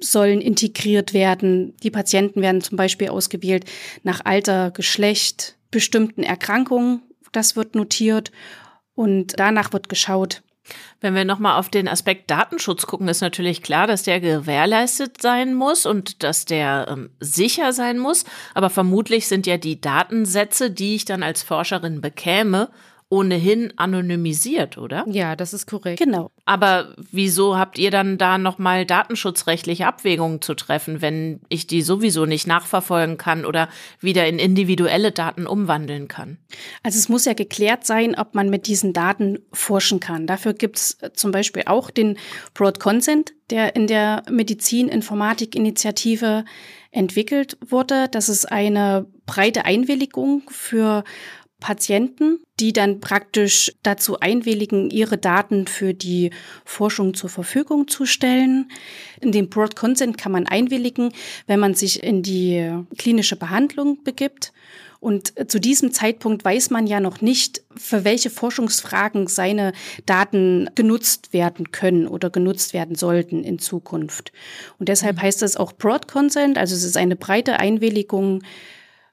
sollen 0.00 0.40
integriert 0.40 1.14
werden. 1.14 1.76
Die 1.82 1.90
Patienten 1.90 2.42
werden 2.42 2.60
zum 2.60 2.76
Beispiel 2.76 3.08
ausgewählt 3.08 3.64
nach 4.02 4.24
Alter, 4.24 4.70
Geschlecht, 4.70 5.56
bestimmten 5.70 6.22
Erkrankungen. 6.22 7.02
Das 7.32 7.56
wird 7.56 7.74
notiert 7.74 8.32
und 8.94 9.38
danach 9.38 9.72
wird 9.72 9.88
geschaut, 9.88 10.42
wenn 11.00 11.14
wir 11.14 11.24
nochmal 11.24 11.58
auf 11.58 11.68
den 11.68 11.88
Aspekt 11.88 12.30
Datenschutz 12.30 12.86
gucken, 12.86 13.08
ist 13.08 13.20
natürlich 13.20 13.62
klar, 13.62 13.86
dass 13.86 14.02
der 14.02 14.20
gewährleistet 14.20 15.22
sein 15.22 15.54
muss 15.54 15.86
und 15.86 16.22
dass 16.22 16.44
der 16.44 16.86
ähm, 16.90 17.10
sicher 17.20 17.72
sein 17.72 17.98
muss. 17.98 18.24
Aber 18.54 18.70
vermutlich 18.70 19.28
sind 19.28 19.46
ja 19.46 19.56
die 19.56 19.80
Datensätze, 19.80 20.70
die 20.70 20.96
ich 20.96 21.04
dann 21.04 21.22
als 21.22 21.42
Forscherin 21.42 22.00
bekäme, 22.00 22.68
ohnehin 23.10 23.72
anonymisiert, 23.76 24.76
oder? 24.76 25.06
Ja, 25.08 25.34
das 25.34 25.54
ist 25.54 25.66
korrekt. 25.66 25.98
Genau. 25.98 26.30
Aber 26.44 26.94
wieso 27.10 27.56
habt 27.56 27.78
ihr 27.78 27.90
dann 27.90 28.18
da 28.18 28.36
nochmal 28.36 28.84
datenschutzrechtliche 28.84 29.86
Abwägungen 29.86 30.42
zu 30.42 30.52
treffen, 30.54 31.00
wenn 31.00 31.40
ich 31.48 31.66
die 31.66 31.80
sowieso 31.80 32.26
nicht 32.26 32.46
nachverfolgen 32.46 33.16
kann 33.16 33.46
oder 33.46 33.70
wieder 34.00 34.26
in 34.26 34.38
individuelle 34.38 35.10
Daten 35.10 35.46
umwandeln 35.46 36.08
kann? 36.08 36.36
Also 36.82 36.98
es 36.98 37.08
muss 37.08 37.24
ja 37.24 37.32
geklärt 37.32 37.86
sein, 37.86 38.14
ob 38.14 38.34
man 38.34 38.50
mit 38.50 38.66
diesen 38.66 38.92
Daten 38.92 39.38
forschen 39.52 40.00
kann. 40.00 40.26
Dafür 40.26 40.52
gibt 40.52 40.76
es 40.76 40.98
zum 41.14 41.30
Beispiel 41.30 41.62
auch 41.64 41.90
den 41.90 42.18
Broad 42.52 42.78
Consent, 42.78 43.32
der 43.48 43.74
in 43.74 43.86
der 43.86 44.22
Medizin-Informatik-Initiative 44.30 46.44
entwickelt 46.90 47.56
wurde. 47.66 48.08
Das 48.10 48.28
ist 48.28 48.50
eine 48.50 49.06
breite 49.26 49.64
Einwilligung 49.64 50.42
für 50.48 51.04
Patienten, 51.60 52.40
die 52.60 52.72
dann 52.72 53.00
praktisch 53.00 53.72
dazu 53.82 54.20
einwilligen, 54.20 54.90
ihre 54.90 55.18
Daten 55.18 55.66
für 55.66 55.92
die 55.92 56.30
Forschung 56.64 57.14
zur 57.14 57.30
Verfügung 57.30 57.88
zu 57.88 58.06
stellen. 58.06 58.70
In 59.20 59.32
den 59.32 59.48
Broad 59.48 59.74
Consent 59.74 60.18
kann 60.18 60.32
man 60.32 60.46
einwilligen, 60.46 61.12
wenn 61.46 61.60
man 61.60 61.74
sich 61.74 62.02
in 62.02 62.22
die 62.22 62.72
klinische 62.96 63.36
Behandlung 63.36 64.02
begibt. 64.04 64.52
Und 65.00 65.32
zu 65.48 65.60
diesem 65.60 65.92
Zeitpunkt 65.92 66.44
weiß 66.44 66.70
man 66.70 66.88
ja 66.88 66.98
noch 66.98 67.20
nicht, 67.20 67.62
für 67.76 68.04
welche 68.04 68.30
Forschungsfragen 68.30 69.28
seine 69.28 69.72
Daten 70.06 70.68
genutzt 70.74 71.32
werden 71.32 71.70
können 71.70 72.08
oder 72.08 72.30
genutzt 72.30 72.72
werden 72.72 72.96
sollten 72.96 73.44
in 73.44 73.60
Zukunft. 73.60 74.32
Und 74.78 74.88
deshalb 74.88 75.16
mhm. 75.16 75.22
heißt 75.22 75.42
es 75.42 75.56
auch 75.56 75.72
Broad 75.72 76.08
Consent, 76.08 76.58
also 76.58 76.74
es 76.74 76.82
ist 76.82 76.96
eine 76.96 77.14
breite 77.14 77.60
Einwilligung 77.60 78.42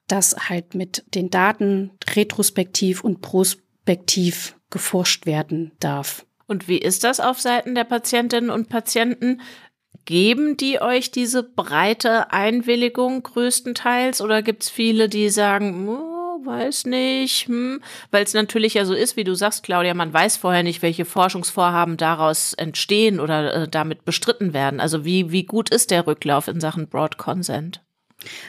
dass 0.08 0.48
halt 0.48 0.74
mit 0.74 1.04
den 1.14 1.30
Daten 1.30 1.90
retrospektiv 2.14 3.02
und 3.02 3.20
prospektiv 3.20 4.56
geforscht 4.70 5.26
werden 5.26 5.72
darf. 5.80 6.26
Und 6.46 6.68
wie 6.68 6.78
ist 6.78 7.04
das 7.04 7.20
auf 7.20 7.40
Seiten 7.40 7.74
der 7.74 7.84
Patientinnen 7.84 8.50
und 8.50 8.68
Patienten? 8.68 9.40
Geben 10.04 10.56
die 10.56 10.80
euch 10.80 11.10
diese 11.10 11.42
breite 11.42 12.32
Einwilligung 12.32 13.24
größtenteils 13.24 14.20
oder 14.20 14.42
gibt 14.42 14.62
es 14.62 14.70
viele, 14.70 15.08
die 15.08 15.28
sagen, 15.30 15.88
oh, 15.88 16.16
weiß 16.46 16.86
nicht, 16.86 17.48
hm? 17.48 17.82
weil 18.12 18.22
es 18.22 18.34
natürlich 18.34 18.74
ja 18.74 18.84
so 18.84 18.94
ist, 18.94 19.16
wie 19.16 19.24
du 19.24 19.34
sagst, 19.34 19.64
Claudia, 19.64 19.94
man 19.94 20.12
weiß 20.12 20.36
vorher 20.36 20.62
nicht, 20.62 20.82
welche 20.82 21.04
Forschungsvorhaben 21.04 21.96
daraus 21.96 22.52
entstehen 22.52 23.18
oder 23.18 23.54
äh, 23.54 23.68
damit 23.68 24.04
bestritten 24.04 24.54
werden. 24.54 24.80
Also 24.80 25.04
wie, 25.04 25.32
wie 25.32 25.44
gut 25.44 25.70
ist 25.70 25.90
der 25.90 26.06
Rücklauf 26.06 26.46
in 26.46 26.60
Sachen 26.60 26.88
Broad 26.88 27.18
Consent? 27.18 27.82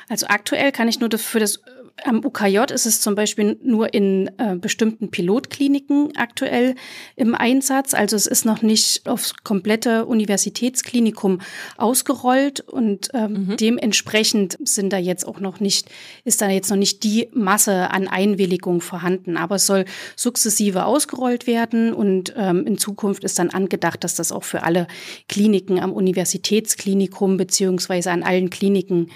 Also 0.10 0.28
aktuell 0.28 0.72
kann 0.72 0.88
ich 0.88 1.00
nur 1.00 1.10
für 1.18 1.40
das 1.40 1.60
am 2.04 2.24
UKJ 2.24 2.60
ist 2.74 2.86
es 2.86 3.02
zum 3.02 3.16
Beispiel 3.16 3.58
nur 3.64 3.94
in 3.94 4.30
äh, 4.38 4.56
bestimmten 4.56 5.10
Pilotkliniken 5.10 6.16
aktuell 6.16 6.76
im 7.16 7.34
Einsatz. 7.34 7.94
Also 7.94 8.16
es 8.16 8.28
ist 8.28 8.46
noch 8.46 8.62
nicht 8.62 9.08
aufs 9.08 9.36
komplette 9.44 10.06
Universitätsklinikum 10.06 11.42
ausgerollt 11.78 12.62
und 12.62 13.10
ähm, 13.14 13.48
mhm. 13.48 13.58
dementsprechend 13.58 14.58
sind 14.64 14.94
da 14.94 14.98
jetzt 14.98 15.28
auch 15.28 15.40
noch 15.40 15.60
nicht, 15.60 15.90
ist 16.24 16.42
da 16.42 16.50
jetzt 16.50 16.70
noch 16.70 16.78
nicht 16.78 17.04
die 17.04 17.30
Masse 17.34 17.90
an 17.90 18.08
Einwilligung 18.08 18.82
vorhanden. 18.82 19.38
Aber 19.38 19.56
es 19.56 19.66
soll 19.66 19.86
sukzessive 20.16 20.86
ausgerollt 20.86 21.48
werden 21.48 21.94
und 21.94 22.34
ähm, 22.38 22.66
in 22.68 22.78
Zukunft 22.78 23.24
ist 23.24 23.40
dann 23.40 23.50
angedacht, 23.50 24.04
dass 24.04 24.16
das 24.16 24.32
auch 24.32 24.44
für 24.44 24.64
alle 24.64 24.88
Kliniken 25.28 25.80
am 25.80 25.94
Universitätsklinikum 25.94 27.38
beziehungsweise 27.38 28.12
an 28.12 28.24
allen 28.24 28.50
Kliniken 28.50 29.10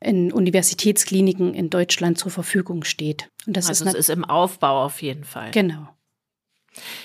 in 0.00 0.32
Universitätskliniken 0.32 1.54
in 1.54 1.70
Deutschland 1.70 2.18
zur 2.18 2.30
Verfügung 2.30 2.84
steht. 2.84 3.30
Und 3.46 3.56
das 3.56 3.68
also 3.68 3.84
ist, 3.84 3.94
es 3.94 3.98
ist 3.98 4.10
im 4.10 4.24
Aufbau 4.24 4.84
auf 4.84 5.02
jeden 5.02 5.24
Fall. 5.24 5.50
Genau. 5.50 5.88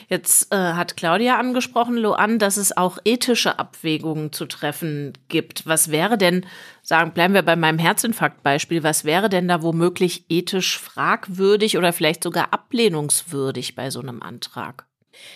Jetzt 0.07 0.53
äh, 0.53 0.55
hat 0.55 0.97
Claudia 0.97 1.39
angesprochen, 1.39 1.95
Loan, 1.97 2.37
dass 2.37 2.57
es 2.57 2.75
auch 2.75 2.99
ethische 3.05 3.57
Abwägungen 3.59 4.31
zu 4.31 4.45
treffen 4.45 5.13
gibt. 5.29 5.65
Was 5.65 5.89
wäre 5.89 6.17
denn, 6.17 6.45
sagen, 6.83 7.13
bleiben 7.13 7.33
wir 7.33 7.41
bei 7.41 7.55
meinem 7.55 7.79
Herzinfarktbeispiel, 7.79 8.83
was 8.83 9.05
wäre 9.05 9.29
denn 9.29 9.47
da 9.47 9.61
womöglich 9.63 10.25
ethisch 10.29 10.77
fragwürdig 10.77 11.77
oder 11.77 11.93
vielleicht 11.93 12.23
sogar 12.23 12.53
ablehnungswürdig 12.53 13.75
bei 13.75 13.89
so 13.89 13.99
einem 14.01 14.21
Antrag? 14.21 14.85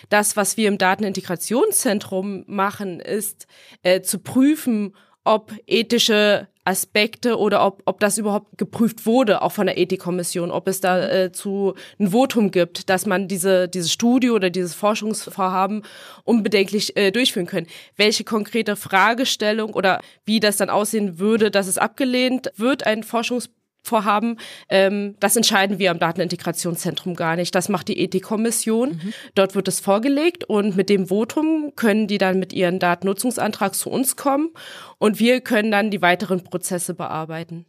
Das, 0.08 0.36
was 0.36 0.56
wir 0.56 0.68
im 0.68 0.78
Datenintegrationszentrum 0.78 2.44
machen, 2.46 3.00
ist 3.00 3.46
äh, 3.82 4.02
zu 4.02 4.18
prüfen, 4.18 4.94
ob 5.24 5.52
ethische 5.66 6.48
Aspekte 6.68 7.38
oder 7.38 7.64
ob, 7.64 7.82
ob 7.86 7.98
das 7.98 8.18
überhaupt 8.18 8.58
geprüft 8.58 9.06
wurde, 9.06 9.40
auch 9.40 9.52
von 9.52 9.66
der 9.66 9.78
Ethikkommission, 9.78 10.50
ob 10.50 10.68
es 10.68 10.80
da 10.80 11.08
äh, 11.08 11.32
zu 11.32 11.74
ein 11.98 12.12
Votum 12.12 12.50
gibt, 12.50 12.90
dass 12.90 13.06
man 13.06 13.26
diese, 13.26 13.68
diese 13.68 13.88
Studie 13.88 14.30
oder 14.30 14.50
dieses 14.50 14.74
Forschungsvorhaben 14.74 15.82
unbedenklich 16.24 16.94
äh, 16.96 17.10
durchführen 17.10 17.46
können. 17.46 17.66
Welche 17.96 18.24
konkrete 18.24 18.76
Fragestellung 18.76 19.72
oder 19.72 20.00
wie 20.26 20.40
das 20.40 20.58
dann 20.58 20.68
aussehen 20.68 21.18
würde, 21.18 21.50
dass 21.50 21.68
es 21.68 21.78
abgelehnt 21.78 22.52
wird, 22.56 22.84
ein 22.84 23.02
Forschungs 23.02 23.48
Vorhaben, 23.88 24.38
ähm, 24.68 25.16
das 25.20 25.36
entscheiden 25.36 25.78
wir 25.78 25.90
am 25.90 25.98
Datenintegrationszentrum 25.98 27.14
gar 27.14 27.36
nicht. 27.36 27.54
Das 27.54 27.68
macht 27.68 27.88
die 27.88 27.98
Ethikkommission. 27.98 28.90
Mhm. 28.90 29.14
Dort 29.34 29.54
wird 29.54 29.68
es 29.68 29.80
vorgelegt 29.80 30.44
und 30.44 30.76
mit 30.76 30.88
dem 30.88 31.08
Votum 31.08 31.72
können 31.74 32.06
die 32.06 32.18
dann 32.18 32.38
mit 32.38 32.52
ihren 32.52 32.78
Datennutzungsantrag 32.78 33.74
zu 33.74 33.90
uns 33.90 34.16
kommen 34.16 34.50
und 34.98 35.18
wir 35.18 35.40
können 35.40 35.70
dann 35.70 35.90
die 35.90 36.02
weiteren 36.02 36.44
Prozesse 36.44 36.94
bearbeiten. 36.94 37.66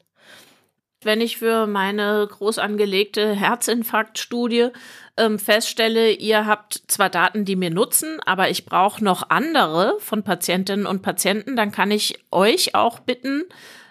Wenn 1.02 1.22
ich 1.22 1.38
für 1.38 1.66
meine 1.66 2.28
groß 2.30 2.60
angelegte 2.60 3.34
Herzinfarktstudie 3.34 4.68
ähm, 5.16 5.40
feststelle, 5.40 6.12
ihr 6.12 6.46
habt 6.46 6.84
zwar 6.88 7.10
Daten, 7.10 7.46
die 7.46 7.56
mir 7.56 7.70
nutzen, 7.70 8.20
aber 8.26 8.50
ich 8.50 8.66
brauche 8.66 9.02
noch 9.02 9.30
andere 9.30 9.96
von 10.00 10.24
Patientinnen 10.24 10.86
und 10.86 11.02
Patienten, 11.02 11.56
dann 11.56 11.72
kann 11.72 11.90
ich 11.90 12.20
euch 12.32 12.76
auch 12.76 13.00
bitten, 13.00 13.46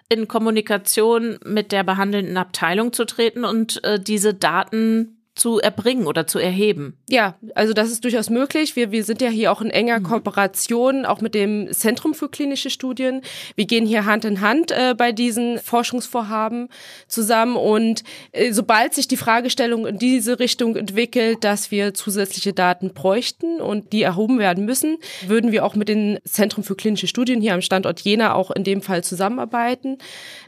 in 0.09 0.29
Kommunikation 0.29 1.39
mit 1.45 1.73
der 1.73 1.85
behandelnden 1.85 2.37
Abteilung 2.37 2.93
zu 2.93 3.05
treten 3.05 3.45
und 3.45 3.83
äh, 3.85 4.01
diese 4.01 4.35
Daten 4.35 5.18
zu 5.39 5.61
erbringen 5.61 6.07
oder 6.07 6.27
zu 6.27 6.39
erheben. 6.39 6.97
Ja, 7.09 7.37
also 7.55 7.73
das 7.73 7.91
ist 7.91 8.05
durchaus 8.05 8.31
möglich. 8.31 8.77
Wir, 8.77 8.91
wir 8.91 9.05
sind 9.05 9.21
ja 9.23 9.29
hier 9.29 9.53
auch 9.53 9.61
in 9.61 9.71
enger 9.71 10.01
mhm. 10.01 10.05
Kooperation, 10.05 11.07
auch 11.07 11.21
mit 11.21 11.35
dem 11.35 11.73
Zentrum 11.73 12.15
für 12.15 12.29
klinische 12.29 12.71
Studien. 12.71 13.23
Wir 13.55 13.67
gehen 13.67 13.87
hier 13.87 14.05
Hand 14.05 14.25
in 14.25 14.41
Hand 14.41 14.73
äh, 14.73 14.95
bei 14.97 15.13
diesen 15.13 15.59
Forschungsvorhaben 15.59 16.69
zusammen 17.07 17.57
und 17.57 18.03
äh, 18.33 18.53
sobald 18.53 18.95
sich 18.95 19.09
die 19.09 19.17
Fragestellung 19.17 19.87
in 19.87 19.99
diese 19.99 20.39
Richtung 20.39 20.77
entwickelt, 20.77 21.45
dass 21.45 21.71
wir 21.71 21.95
zusätzliche 21.95 22.53
Daten 22.53 22.93
bräuchten 22.93 23.61
und 23.61 23.93
die 23.93 24.03
erhoben 24.03 24.39
werden 24.39 24.65
müssen, 24.65 24.99
würden 25.27 25.53
wir 25.53 25.65
auch 25.65 25.75
mit 25.75 25.89
dem 25.89 26.19
Zentrum 26.25 26.65
für 26.65 26.75
klinische 26.75 27.07
Studien 27.07 27.41
hier 27.41 27.55
am 27.55 27.63
Standort 27.63 28.01
Jena 28.01 28.35
auch 28.35 28.51
in 28.51 28.65
dem 28.65 28.83
Fall 28.83 29.05
zusammenarbeiten 29.05 29.99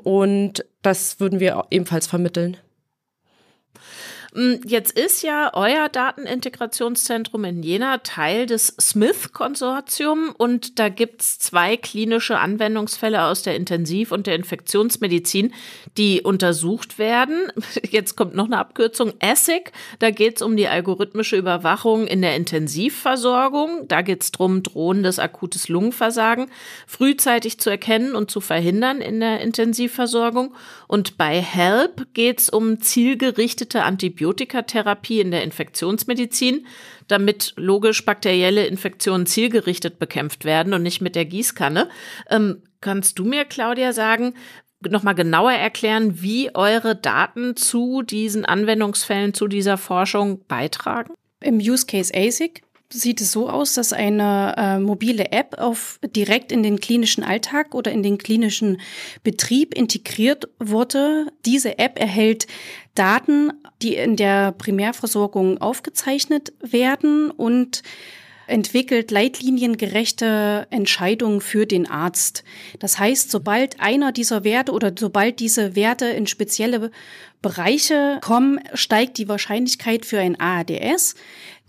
und 0.02 0.64
das 0.82 1.20
würden 1.20 1.40
wir 1.40 1.64
ebenfalls 1.70 2.06
vermitteln. 2.06 2.56
Mm, 4.32 4.54
jetzt 4.64 4.96
ist 4.96 5.22
ja 5.22 5.50
euer 5.54 5.88
Datenintegrationszentrum 5.88 7.44
in 7.44 7.62
Jena 7.62 7.98
Teil 7.98 8.46
des 8.46 8.68
Smith-Konsortium 8.80 10.34
und 10.38 10.78
da 10.78 10.88
gibt's 10.88 11.38
zwei 11.40 11.76
klinische 11.76 12.38
Anwendungsfälle 12.38 13.24
aus 13.24 13.42
der 13.42 13.56
Intensiv- 13.56 14.12
und 14.12 14.26
der 14.26 14.36
Infektionsmedizin, 14.36 15.52
die 15.98 16.22
untersucht 16.22 16.98
werden. 16.98 17.50
Jetzt 17.90 18.16
kommt 18.16 18.36
noch 18.36 18.46
eine 18.46 18.58
Abkürzung, 18.58 19.12
ASIC. 19.20 19.72
Da 19.98 20.10
geht's 20.10 20.42
um 20.42 20.56
die 20.56 20.68
algorithmische 20.68 21.36
Überwachung 21.36 22.06
in 22.06 22.22
der 22.22 22.36
Intensivversorgung. 22.36 23.88
Da 23.88 24.02
geht's 24.02 24.30
drum, 24.30 24.62
drohendes 24.62 25.18
akutes 25.18 25.68
Lungenversagen 25.68 26.46
frühzeitig 26.86 27.58
zu 27.58 27.68
erkennen 27.68 28.14
und 28.14 28.30
zu 28.30 28.40
verhindern 28.40 29.00
in 29.00 29.18
der 29.18 29.40
Intensivversorgung. 29.40 30.54
Und 30.86 31.18
bei 31.18 31.40
HELP 31.40 32.06
geht's 32.14 32.48
um 32.48 32.80
zielgerichtete 32.80 33.82
Antibiotika 33.82 34.19
Antibiotikatherapie 34.20 35.20
in 35.20 35.30
der 35.30 35.42
Infektionsmedizin, 35.42 36.66
damit 37.08 37.54
logisch 37.56 38.04
bakterielle 38.04 38.66
Infektionen 38.66 39.26
zielgerichtet 39.26 39.98
bekämpft 39.98 40.44
werden 40.44 40.74
und 40.74 40.82
nicht 40.82 41.00
mit 41.00 41.16
der 41.16 41.24
Gießkanne. 41.24 41.88
Ähm, 42.28 42.62
kannst 42.80 43.18
du 43.18 43.24
mir, 43.24 43.46
Claudia, 43.46 43.92
sagen, 43.92 44.34
nochmal 44.86 45.14
genauer 45.14 45.52
erklären, 45.52 46.22
wie 46.22 46.54
eure 46.54 46.96
Daten 46.96 47.56
zu 47.56 48.02
diesen 48.02 48.44
Anwendungsfällen, 48.44 49.34
zu 49.34 49.48
dieser 49.48 49.78
Forschung 49.78 50.44
beitragen? 50.46 51.14
Im 51.40 51.56
Use 51.56 51.86
Case 51.86 52.12
ASIC 52.14 52.62
sieht 52.92 53.20
es 53.20 53.32
so 53.32 53.48
aus, 53.48 53.74
dass 53.74 53.92
eine 53.92 54.54
äh, 54.56 54.78
mobile 54.78 55.30
App 55.30 55.58
auf 55.58 56.00
direkt 56.04 56.50
in 56.50 56.62
den 56.62 56.80
klinischen 56.80 57.22
Alltag 57.22 57.74
oder 57.74 57.92
in 57.92 58.02
den 58.02 58.18
klinischen 58.18 58.80
Betrieb 59.22 59.74
integriert 59.74 60.48
wurde. 60.58 61.26
Diese 61.46 61.78
App 61.78 61.98
erhält 61.98 62.46
Daten, 62.94 63.52
die 63.82 63.94
in 63.94 64.16
der 64.16 64.52
Primärversorgung 64.52 65.60
aufgezeichnet 65.60 66.52
werden 66.60 67.30
und 67.30 67.82
entwickelt 68.50 69.10
leitliniengerechte 69.10 70.66
Entscheidungen 70.70 71.40
für 71.40 71.66
den 71.66 71.88
Arzt. 71.88 72.44
Das 72.80 72.98
heißt, 72.98 73.30
sobald 73.30 73.80
einer 73.80 74.12
dieser 74.12 74.44
Werte 74.44 74.72
oder 74.72 74.92
sobald 74.98 75.40
diese 75.40 75.76
Werte 75.76 76.06
in 76.06 76.26
spezielle 76.26 76.90
Bereiche 77.40 78.18
kommen, 78.20 78.60
steigt 78.74 79.18
die 79.18 79.28
Wahrscheinlichkeit 79.28 80.04
für 80.04 80.18
ein 80.18 80.38
ARDS. 80.38 81.14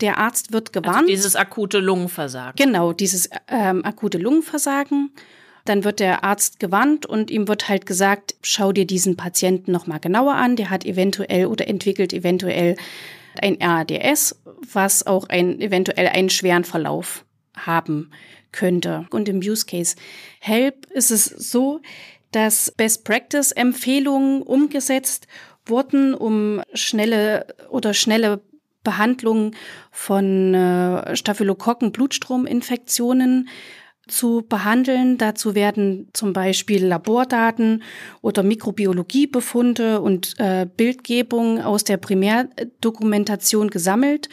Der 0.00 0.18
Arzt 0.18 0.52
wird 0.52 0.70
also 0.70 0.80
gewarnt. 0.80 1.02
Also 1.02 1.10
dieses 1.10 1.36
akute 1.36 1.78
Lungenversagen. 1.78 2.56
Genau, 2.56 2.92
dieses 2.92 3.30
ähm, 3.48 3.84
akute 3.84 4.18
Lungenversagen. 4.18 5.12
Dann 5.64 5.84
wird 5.84 6.00
der 6.00 6.24
Arzt 6.24 6.58
gewarnt 6.58 7.06
und 7.06 7.30
ihm 7.30 7.48
wird 7.48 7.68
halt 7.68 7.86
gesagt, 7.86 8.34
schau 8.42 8.72
dir 8.72 8.86
diesen 8.86 9.16
Patienten 9.16 9.72
nochmal 9.72 10.00
genauer 10.00 10.34
an. 10.34 10.56
Der 10.56 10.70
hat 10.70 10.84
eventuell 10.84 11.46
oder 11.46 11.68
entwickelt 11.68 12.12
eventuell 12.12 12.76
ein 13.40 13.58
RADS, 13.60 14.40
was 14.72 15.06
auch 15.06 15.28
ein, 15.28 15.60
eventuell 15.60 16.08
einen 16.08 16.30
schweren 16.30 16.64
Verlauf 16.64 17.24
haben 17.56 18.10
könnte. 18.50 19.06
Und 19.10 19.28
im 19.28 19.38
Use 19.38 19.66
Case 19.66 19.96
Help 20.40 20.86
ist 20.90 21.10
es 21.10 21.24
so, 21.24 21.80
dass 22.32 22.72
Best 22.72 23.04
Practice 23.04 23.52
Empfehlungen 23.52 24.42
umgesetzt 24.42 25.26
wurden, 25.66 26.14
um 26.14 26.62
schnelle 26.74 27.46
oder 27.70 27.94
schnelle 27.94 28.40
Behandlung 28.82 29.54
von 29.90 30.54
äh, 30.54 31.14
Staphylokokken 31.14 31.92
Blutstrominfektionen 31.92 33.48
zu 34.08 34.44
behandeln. 34.48 35.18
Dazu 35.18 35.54
werden 35.54 36.08
zum 36.12 36.32
Beispiel 36.32 36.84
Labordaten 36.84 37.84
oder 38.20 38.42
Mikrobiologiebefunde 38.42 40.00
und 40.00 40.34
äh, 40.38 40.66
Bildgebung 40.76 41.60
aus 41.60 41.84
der 41.84 41.98
Primärdokumentation 41.98 43.70
gesammelt 43.70 44.28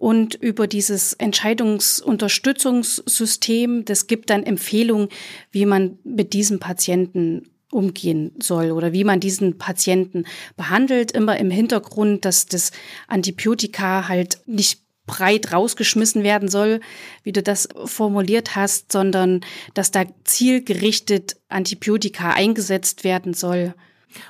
und 0.00 0.34
über 0.34 0.66
dieses 0.66 1.12
Entscheidungsunterstützungssystem, 1.12 3.84
das 3.84 4.06
gibt 4.06 4.30
dann 4.30 4.44
Empfehlungen, 4.44 5.10
wie 5.52 5.66
man 5.66 5.98
mit 6.04 6.32
diesem 6.32 6.58
Patienten 6.58 7.50
umgehen 7.70 8.32
soll 8.40 8.70
oder 8.70 8.94
wie 8.94 9.04
man 9.04 9.20
diesen 9.20 9.58
Patienten 9.58 10.24
behandelt, 10.56 11.12
immer 11.12 11.36
im 11.36 11.50
Hintergrund, 11.50 12.24
dass 12.24 12.46
das 12.46 12.70
Antibiotika 13.08 14.08
halt 14.08 14.38
nicht 14.46 14.80
breit 15.10 15.52
rausgeschmissen 15.52 16.22
werden 16.22 16.48
soll, 16.48 16.80
wie 17.24 17.32
du 17.32 17.42
das 17.42 17.68
formuliert 17.84 18.54
hast, 18.54 18.92
sondern 18.92 19.40
dass 19.74 19.90
da 19.90 20.04
zielgerichtet 20.24 21.36
Antibiotika 21.48 22.30
eingesetzt 22.30 23.04
werden 23.04 23.34
soll. 23.34 23.74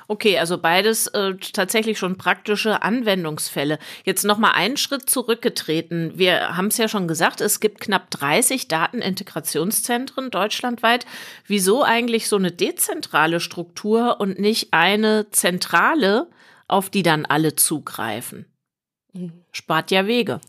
Okay, 0.07 0.37
also 0.37 0.57
beides 0.57 1.07
äh, 1.07 1.35
tatsächlich 1.53 1.97
schon 1.97 2.17
praktische 2.17 2.83
Anwendungsfälle. 2.83 3.79
Jetzt 4.03 4.23
noch 4.23 4.37
mal 4.37 4.51
einen 4.51 4.77
Schritt 4.77 5.09
zurückgetreten. 5.09 6.13
Wir 6.15 6.55
haben 6.55 6.67
es 6.67 6.77
ja 6.77 6.87
schon 6.87 7.07
gesagt, 7.07 7.41
es 7.41 7.59
gibt 7.59 7.79
knapp 7.79 8.11
30 8.11 8.67
Datenintegrationszentren 8.67 10.29
deutschlandweit. 10.29 11.05
Wieso 11.47 11.83
eigentlich 11.83 12.27
so 12.27 12.35
eine 12.35 12.51
dezentrale 12.51 13.39
Struktur 13.39 14.19
und 14.19 14.39
nicht 14.39 14.69
eine 14.71 15.27
zentrale, 15.31 16.27
auf 16.67 16.89
die 16.89 17.03
dann 17.03 17.25
alle 17.25 17.55
zugreifen? 17.55 18.45
Mhm. 19.13 19.33
Spart 19.51 19.91
ja 19.91 20.07
Wege. 20.07 20.39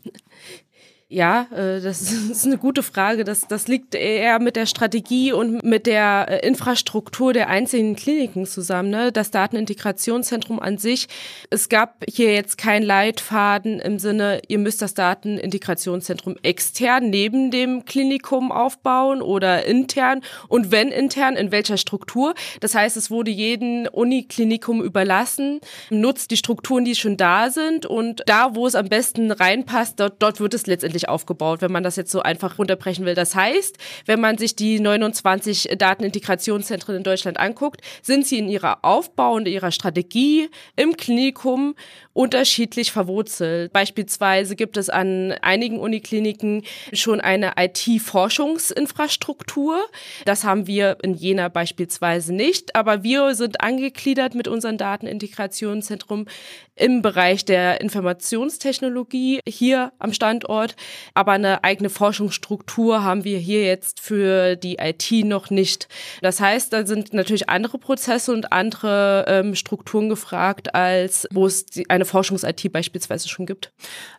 Ja, 1.13 1.45
äh, 1.51 1.79
das 1.79 2.01
ist 2.31 2.47
eine 2.47 2.57
gute 2.57 2.81
Frage. 2.81 3.23
Das, 3.23 3.41
das 3.41 3.67
liegt 3.67 3.93
eher 3.93 4.39
mit 4.39 4.55
der 4.55 4.65
Strategie 4.65 5.31
und 5.31 5.63
mit 5.63 5.85
der 5.85 6.25
äh, 6.27 6.47
Infrastruktur 6.47 7.33
der 7.33 7.49
einzelnen 7.49 7.95
Kliniken 7.95 8.47
zusammen. 8.47 8.89
Ne? 8.89 9.11
Das 9.11 9.29
Datenintegrationszentrum 9.29 10.59
an 10.59 10.79
sich, 10.79 11.07
es 11.51 11.69
gab 11.69 12.03
hier 12.09 12.33
jetzt 12.33 12.57
kein 12.57 12.81
Leitfaden 12.81 13.79
im 13.79 13.99
Sinne, 13.99 14.41
ihr 14.47 14.57
müsst 14.57 14.81
das 14.81 14.95
Datenintegrationszentrum 14.95 16.35
extern 16.41 17.11
neben 17.11 17.51
dem 17.51 17.85
Klinikum 17.85 18.51
aufbauen 18.51 19.21
oder 19.21 19.67
intern 19.67 20.21
und 20.47 20.71
wenn 20.71 20.87
intern, 20.87 21.35
in 21.35 21.51
welcher 21.51 21.77
Struktur. 21.77 22.33
Das 22.59 22.73
heißt, 22.73 22.97
es 22.97 23.11
wurde 23.11 23.29
jedem 23.29 23.87
Uniklinikum 23.91 24.81
überlassen, 24.81 25.59
nutzt 25.91 26.31
die 26.31 26.37
Strukturen, 26.37 26.85
die 26.85 26.95
schon 26.95 27.17
da 27.17 27.51
sind 27.51 27.85
und 27.85 28.23
da, 28.25 28.55
wo 28.55 28.65
es 28.65 28.73
am 28.73 28.89
besten 28.89 29.31
reinpasst, 29.31 29.99
dort, 29.99 30.15
dort 30.17 30.39
wird 30.39 30.55
es 30.55 30.65
letztendlich 30.65 31.02
unterschiedlich 31.03 31.09
aufgebaut, 31.09 31.61
wenn 31.61 31.71
man 31.71 31.83
das 31.83 31.95
jetzt 31.95 32.11
so 32.11 32.21
einfach 32.21 32.57
runterbrechen 32.57 33.05
will. 33.05 33.15
Das 33.15 33.35
heißt, 33.35 33.77
wenn 34.05 34.19
man 34.19 34.37
sich 34.37 34.55
die 34.55 34.79
29 34.79 35.75
Datenintegrationszentren 35.77 36.97
in 36.97 37.03
Deutschland 37.03 37.39
anguckt, 37.39 37.81
sind 38.01 38.25
sie 38.25 38.39
in 38.39 38.49
ihrer 38.49 38.83
Aufbau 38.83 39.33
und 39.33 39.47
ihrer 39.47 39.71
Strategie 39.71 40.49
im 40.75 40.97
Klinikum 40.97 41.75
unterschiedlich 42.13 42.91
verwurzelt. 42.91 43.71
Beispielsweise 43.73 44.55
gibt 44.55 44.77
es 44.77 44.89
an 44.89 45.33
einigen 45.41 45.79
Unikliniken 45.79 46.63
schon 46.93 47.21
eine 47.21 47.53
IT-Forschungsinfrastruktur. 47.57 49.83
Das 50.25 50.43
haben 50.43 50.67
wir 50.67 50.97
in 51.01 51.15
Jena 51.15 51.49
beispielsweise 51.49 52.33
nicht, 52.33 52.75
aber 52.75 53.03
wir 53.03 53.33
sind 53.35 53.61
angegliedert 53.61 54.35
mit 54.35 54.47
unserem 54.47 54.77
Datenintegrationszentrum 54.77 56.27
im 56.75 57.01
Bereich 57.01 57.45
der 57.45 57.81
Informationstechnologie 57.81 59.39
hier 59.47 59.91
am 59.99 60.13
Standort. 60.13 60.75
Aber 61.13 61.33
eine 61.33 61.63
eigene 61.63 61.89
Forschungsstruktur 61.89 63.03
haben 63.03 63.23
wir 63.23 63.37
hier 63.37 63.63
jetzt 63.63 63.99
für 63.99 64.55
die 64.55 64.77
IT 64.79 65.11
noch 65.25 65.49
nicht. 65.49 65.87
Das 66.21 66.39
heißt, 66.39 66.73
da 66.73 66.85
sind 66.85 67.13
natürlich 67.13 67.49
andere 67.49 67.77
Prozesse 67.77 68.33
und 68.33 68.51
andere 68.51 69.25
ähm, 69.27 69.55
Strukturen 69.55 70.09
gefragt, 70.09 70.75
als 70.75 71.27
wo 71.31 71.45
es 71.45 71.65
eine 71.89 72.05
Forschungs-IT 72.05 72.71
beispielsweise 72.71 73.29
schon 73.29 73.45
gibt. 73.45 73.71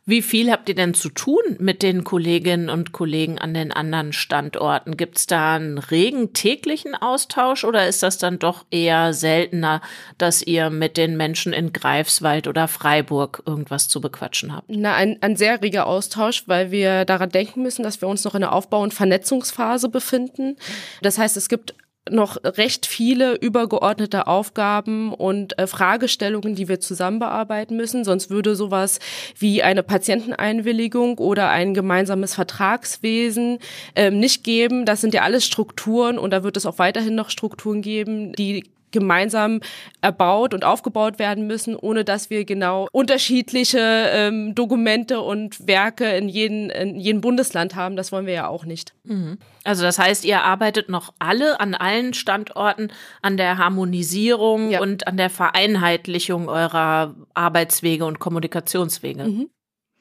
Wie 0.07 0.23
viel 0.23 0.51
habt 0.51 0.69
ihr 0.69 0.75
denn 0.75 0.95
zu 0.95 1.09
tun 1.09 1.43
mit 1.59 1.83
den 1.83 2.05
Kolleginnen 2.05 2.69
und 2.69 2.93
Kollegen 2.93 3.39
an 3.39 3.55
den 3.55 3.73
anderen 3.73 4.13
Standorten? 4.13 4.97
Gibt 4.97 5.19
es 5.19 5.27
da 5.27 5.57
einen 5.57 5.79
regen 5.79 6.33
täglichen 6.33 6.95
Austausch 6.95 7.65
oder 7.65 7.87
ist 7.87 8.03
das 8.03 8.19
dann 8.19 8.39
doch 8.39 8.65
eher 8.71 9.13
seltener, 9.15 9.81
dass 10.19 10.43
ihr 10.43 10.71
mit 10.71 10.97
den 10.97 11.17
Menschen 11.17 11.53
in 11.53 11.73
Greifswald 11.73 12.49
oder 12.49 12.69
Freiburg 12.69 13.43
irgendwas 13.47 13.89
zu 13.89 14.01
bequatschen 14.01 14.55
habt? 14.55 14.67
Na, 14.69 14.95
ein, 14.95 15.19
ein 15.23 15.37
sehr 15.37 15.63
reger 15.63 15.87
Austausch, 15.87 16.45
weil 16.47 16.64
wir 16.71 17.05
daran 17.05 17.31
denken 17.31 17.63
müssen, 17.63 17.83
dass 17.83 18.01
wir 18.01 18.09
uns 18.09 18.25
noch 18.25 18.35
in 18.35 18.41
der 18.41 18.53
Aufbau- 18.53 18.83
und 18.83 18.95
Vernetzungsphase 18.95 19.89
befinden. 19.89 20.57
Das 21.03 21.19
heißt, 21.19 21.37
es 21.37 21.49
gibt 21.49 21.75
noch 22.11 22.37
recht 22.45 22.85
viele 22.87 23.35
übergeordnete 23.37 24.27
Aufgaben 24.27 25.15
und 25.15 25.59
äh, 25.59 25.67
Fragestellungen, 25.67 26.55
die 26.55 26.69
wir 26.69 26.81
zusammen 26.81 27.19
bearbeiten 27.19 27.77
müssen. 27.77 28.05
Sonst 28.05 28.29
würde 28.29 28.57
sowas 28.57 28.99
wie 29.39 29.63
eine 29.63 29.83
Patienteneinwilligung 29.83 31.19
oder 31.19 31.49
ein 31.49 31.73
gemeinsames 31.73 32.35
Vertragswesen 32.35 33.59
ähm, 33.97 34.19
nicht 34.19 34.45
geben. 34.45 34.85
Das 34.85 35.01
sind 35.01 35.15
ja 35.15 35.23
alles 35.23 35.47
Strukturen 35.47 36.19
und 36.19 36.31
da 36.31 36.45
wird 36.45 36.57
es 36.57 36.67
auch 36.67 36.79
weiterhin 36.79 37.15
noch 37.15 37.31
Strukturen 37.31 37.81
geben, 37.81 38.33
die 38.35 38.65
gemeinsam 38.95 39.61
erbaut 40.01 40.55
und 40.55 40.65
aufgebaut 40.65 41.19
werden 41.19 41.47
müssen, 41.47 41.77
ohne 41.77 42.05
dass 42.05 42.31
wir 42.31 42.47
genau 42.47 42.89
unterschiedliche 42.93 43.79
ähm, 43.79 44.55
Dokumente 44.55 45.21
und 45.21 45.67
Werke 45.67 46.17
in 46.17 46.31
jedem, 46.31 46.71
in 46.71 46.97
jedem 46.97 47.21
Bundesland 47.21 47.75
haben. 47.75 47.97
Das 47.97 48.11
wollen 48.13 48.25
wir 48.25 48.33
ja 48.33 48.49
auch 48.49 48.65
nicht. 48.65 48.95
Mhm. 49.05 49.37
Also 49.65 49.83
das 49.83 49.99
heißt, 49.99 50.25
ihr 50.25 50.43
arbeitet 50.43 50.89
noch 50.89 51.13
alle 51.19 51.61
an 51.61 51.75
allen 51.75 52.15
Standorten 52.15 52.89
an 53.21 53.37
der 53.37 53.59
Harmonisierung 53.59 54.71
ja. 54.71 54.81
und 54.81 55.07
an 55.07 55.17
der 55.17 55.31
Vereinheitlichung 55.31 56.49
eurer 56.49 57.15
Arbeitswege 57.35 58.05
und 58.05 58.19
Kommunikationswege. 58.19 59.25
Mhm. 59.25 59.51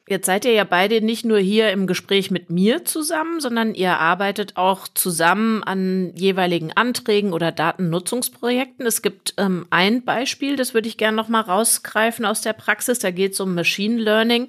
Jetzt 0.06 0.26
seid 0.26 0.44
ihr 0.44 0.52
ja 0.52 0.64
beide 0.64 1.00
nicht 1.00 1.24
nur 1.24 1.38
hier 1.38 1.70
im 1.70 1.86
Gespräch 1.86 2.30
mit 2.30 2.50
mir 2.50 2.84
zusammen, 2.84 3.40
sondern 3.40 3.74
ihr 3.74 3.98
arbeitet 3.98 4.58
auch 4.58 4.86
zusammen 4.86 5.62
an 5.62 6.12
jeweiligen 6.14 6.72
Anträgen 6.72 7.32
oder 7.32 7.52
Datennutzungsprojekten. 7.52 8.84
Es 8.84 9.00
gibt 9.00 9.32
ähm, 9.38 9.64
ein 9.70 10.04
Beispiel, 10.04 10.56
das 10.56 10.74
würde 10.74 10.88
ich 10.88 10.98
gerne 10.98 11.16
noch 11.16 11.28
mal 11.28 11.40
rausgreifen 11.40 12.26
aus 12.26 12.42
der 12.42 12.52
Praxis. 12.52 12.98
Da 12.98 13.12
geht 13.12 13.32
es 13.32 13.40
um 13.40 13.54
Machine 13.54 13.98
Learning 13.98 14.48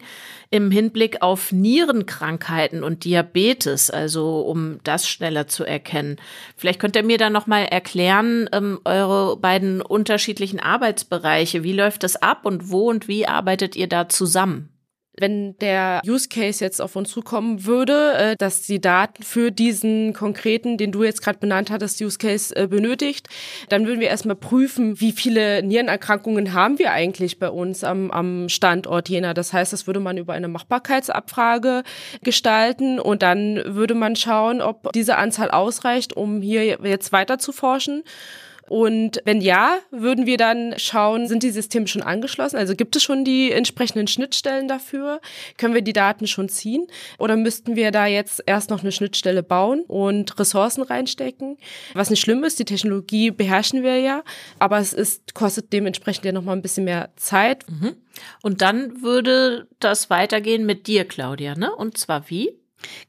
im 0.49 0.71
Hinblick 0.71 1.21
auf 1.21 1.53
Nierenkrankheiten 1.53 2.83
und 2.83 3.05
Diabetes, 3.05 3.89
also 3.89 4.41
um 4.41 4.81
das 4.83 5.07
schneller 5.07 5.47
zu 5.47 5.63
erkennen. 5.63 6.17
Vielleicht 6.57 6.81
könnt 6.81 6.97
ihr 6.97 7.03
mir 7.03 7.17
da 7.17 7.29
noch 7.29 7.47
mal 7.47 7.63
erklären 7.63 8.49
ähm, 8.51 8.81
eure 8.83 9.37
beiden 9.37 9.81
unterschiedlichen 9.81 10.59
Arbeitsbereiche. 10.59 11.63
Wie 11.63 11.73
läuft 11.73 12.03
das 12.03 12.17
ab 12.17 12.45
und 12.45 12.71
wo 12.71 12.89
und 12.89 13.07
wie 13.07 13.25
arbeitet 13.25 13.77
ihr 13.77 13.87
da 13.87 14.09
zusammen? 14.09 14.74
Wenn 15.19 15.57
der 15.59 16.01
Use 16.05 16.29
Case 16.29 16.63
jetzt 16.63 16.81
auf 16.81 16.95
uns 16.95 17.09
zukommen 17.09 17.65
würde, 17.65 18.13
äh, 18.13 18.35
dass 18.35 18.61
die 18.63 18.81
Daten 18.81 19.23
für 19.23 19.51
diesen 19.51 20.13
konkreten, 20.13 20.77
den 20.77 20.91
du 20.91 21.03
jetzt 21.03 21.21
gerade 21.21 21.39
benannt 21.39 21.71
hattest, 21.71 22.01
Use 22.01 22.17
Case 22.17 22.55
äh, 22.55 22.67
benötigt, 22.67 23.27
dann 23.69 23.87
würden 23.87 23.99
wir 23.99 24.07
erstmal 24.07 24.35
prüfen, 24.35 24.99
wie 24.99 25.11
viele 25.11 25.63
Nierenerkrankungen 25.63 26.53
haben 26.53 26.79
wir 26.79 26.91
eigentlich 26.91 27.39
bei 27.39 27.49
uns 27.49 27.83
am, 27.83 28.11
am 28.11 28.49
Standort 28.49 29.09
Jena. 29.09 29.33
Das 29.33 29.53
heißt, 29.53 29.73
das 29.73 29.87
würde 29.87 29.99
man 29.99 30.17
über 30.17 30.33
eine 30.33 30.47
Machbarkeitsabfrage 30.47 31.83
gestalten 32.23 32.99
und 32.99 33.21
dann 33.21 33.61
würde 33.65 33.95
man 33.95 34.15
schauen, 34.15 34.61
ob 34.61 34.91
diese 34.93 35.17
Anzahl 35.17 35.51
ausreicht, 35.51 36.13
um 36.13 36.41
hier 36.41 36.79
jetzt 36.83 37.11
weiter 37.11 37.39
zu 37.39 37.51
forschen. 37.51 38.03
Und 38.67 39.21
wenn 39.25 39.41
ja, 39.41 39.77
würden 39.91 40.25
wir 40.25 40.37
dann 40.37 40.73
schauen, 40.77 41.27
sind 41.27 41.43
die 41.43 41.51
Systeme 41.51 41.87
schon 41.87 42.01
angeschlossen? 42.01 42.57
Also 42.57 42.75
gibt 42.75 42.95
es 42.95 43.03
schon 43.03 43.23
die 43.23 43.51
entsprechenden 43.51 44.07
Schnittstellen 44.07 44.67
dafür? 44.67 45.21
Können 45.57 45.73
wir 45.73 45.81
die 45.81 45.93
Daten 45.93 46.25
schon 46.25 46.49
ziehen? 46.49 46.87
Oder 47.19 47.35
müssten 47.35 47.75
wir 47.75 47.91
da 47.91 48.07
jetzt 48.07 48.41
erst 48.45 48.71
noch 48.71 48.81
eine 48.81 48.91
Schnittstelle 48.91 49.43
bauen 49.43 49.81
und 49.87 50.39
Ressourcen 50.39 50.81
reinstecken? 50.81 51.57
Was 51.93 52.09
nicht 52.09 52.21
schlimm 52.21 52.43
ist, 52.43 52.59
die 52.59 52.65
Technologie 52.65 53.31
beherrschen 53.31 53.83
wir 53.83 53.99
ja, 53.99 54.23
aber 54.57 54.79
es 54.79 54.93
ist, 54.93 55.35
kostet 55.35 55.71
dementsprechend 55.71 56.25
ja 56.25 56.31
nochmal 56.31 56.55
ein 56.55 56.61
bisschen 56.61 56.85
mehr 56.85 57.11
Zeit. 57.17 57.65
Mhm. 57.69 57.95
Und 58.41 58.61
dann 58.61 59.03
würde 59.03 59.67
das 59.79 60.09
weitergehen 60.09 60.65
mit 60.65 60.87
dir, 60.87 61.05
Claudia, 61.05 61.55
ne? 61.55 61.75
Und 61.75 61.97
zwar 61.97 62.29
wie? 62.29 62.57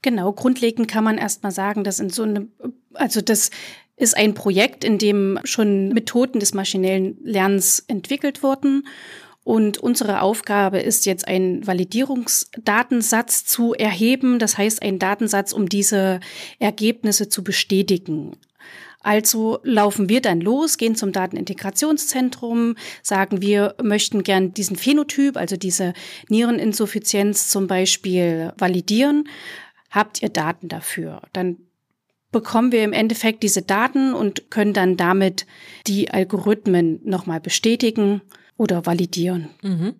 Genau, 0.01 0.31
grundlegend 0.33 0.87
kann 0.87 1.03
man 1.03 1.17
erstmal 1.17 1.51
sagen, 1.51 1.83
dass 1.83 1.99
in 1.99 2.09
so 2.09 2.23
einem, 2.23 2.51
also 2.93 3.21
das 3.21 3.51
ist 3.97 4.15
ein 4.15 4.35
Projekt, 4.35 4.83
in 4.83 4.97
dem 4.97 5.39
schon 5.43 5.89
Methoden 5.89 6.39
des 6.39 6.53
maschinellen 6.53 7.17
Lernens 7.23 7.83
entwickelt 7.87 8.43
wurden. 8.43 8.87
Und 9.43 9.77
unsere 9.77 10.21
Aufgabe 10.21 10.79
ist 10.79 11.05
jetzt, 11.05 11.27
einen 11.27 11.65
Validierungsdatensatz 11.65 13.45
zu 13.45 13.73
erheben. 13.73 14.39
Das 14.39 14.57
heißt, 14.57 14.81
einen 14.81 14.99
Datensatz, 14.99 15.51
um 15.51 15.67
diese 15.67 16.19
Ergebnisse 16.59 17.29
zu 17.29 17.43
bestätigen. 17.43 18.37
Also 18.99 19.59
laufen 19.63 20.09
wir 20.09 20.21
dann 20.21 20.41
los, 20.41 20.77
gehen 20.77 20.95
zum 20.95 21.13
Datenintegrationszentrum, 21.13 22.75
sagen 23.01 23.41
wir 23.41 23.75
möchten 23.81 24.23
gern 24.23 24.53
diesen 24.53 24.75
Phänotyp, 24.75 25.37
also 25.37 25.55
diese 25.55 25.93
Niereninsuffizienz 26.27 27.47
zum 27.47 27.67
Beispiel 27.67 28.51
validieren. 28.57 29.29
Habt 29.91 30.21
ihr 30.21 30.27
Daten 30.27 30.67
dafür? 30.67 31.21
Dann 31.31 31.55
bekommen 32.37 32.71
wir 32.71 32.83
im 32.83 32.93
Endeffekt 32.93 33.41
diese 33.41 33.63
Daten 33.63 34.13
und 34.13 34.51
können 34.51 34.71
dann 34.71 34.95
damit 34.95 35.47
die 35.87 36.11
Algorithmen 36.11 36.99
nochmal 37.03 37.39
bestätigen 37.39 38.21
oder 38.57 38.85
validieren. 38.85 39.49
Mhm. 39.63 39.95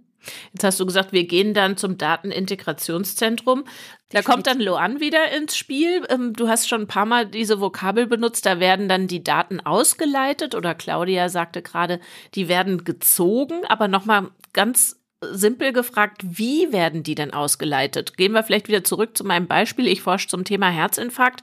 Jetzt 0.54 0.63
hast 0.63 0.80
du 0.80 0.86
gesagt, 0.86 1.13
wir 1.13 1.26
gehen 1.26 1.56
dann 1.56 1.78
zum 1.78 1.97
Datenintegrationszentrum. 1.97 3.63
Da 4.10 4.21
kommt 4.21 4.45
dann 4.45 4.60
Loan 4.60 5.00
wieder 5.00 5.32
ins 5.36 5.58
Spiel. 5.58 6.06
Ähm, 6.10 6.34
du 6.34 6.47
hast 6.47 6.69
schon 6.69 6.82
ein 6.82 6.88
paar 6.88 7.08
Mal 7.08 7.26
diese 7.26 7.60
Vokabel 7.60 8.06
benutzt. 8.06 8.45
Da 8.45 8.60
werden 8.60 8.88
dann 8.88 9.08
die 9.08 9.23
Daten 9.23 9.60
ausgeleitet 9.60 10.54
oder 10.54 10.76
Claudia 10.76 11.30
sagte 11.30 11.63
gerade, 11.63 12.00
die 12.36 12.47
werden 12.47 12.84
gezogen. 12.84 13.65
Aber 13.67 13.88
nochmal 13.88 14.30
ganz 14.54 14.96
simpel 15.21 15.73
gefragt, 15.73 16.21
wie 16.23 16.71
werden 16.71 17.03
die 17.03 17.15
denn 17.15 17.34
ausgeleitet? 17.34 18.17
Gehen 18.17 18.34
wir 18.34 18.43
vielleicht 18.43 18.67
wieder 18.67 18.84
zurück 18.84 19.17
zu 19.17 19.23
meinem 19.23 19.47
Beispiel. 19.47 19.88
Ich 19.88 20.01
forsche 20.01 20.27
zum 20.27 20.43
Thema 20.43 20.69
Herzinfarkt. 20.69 21.41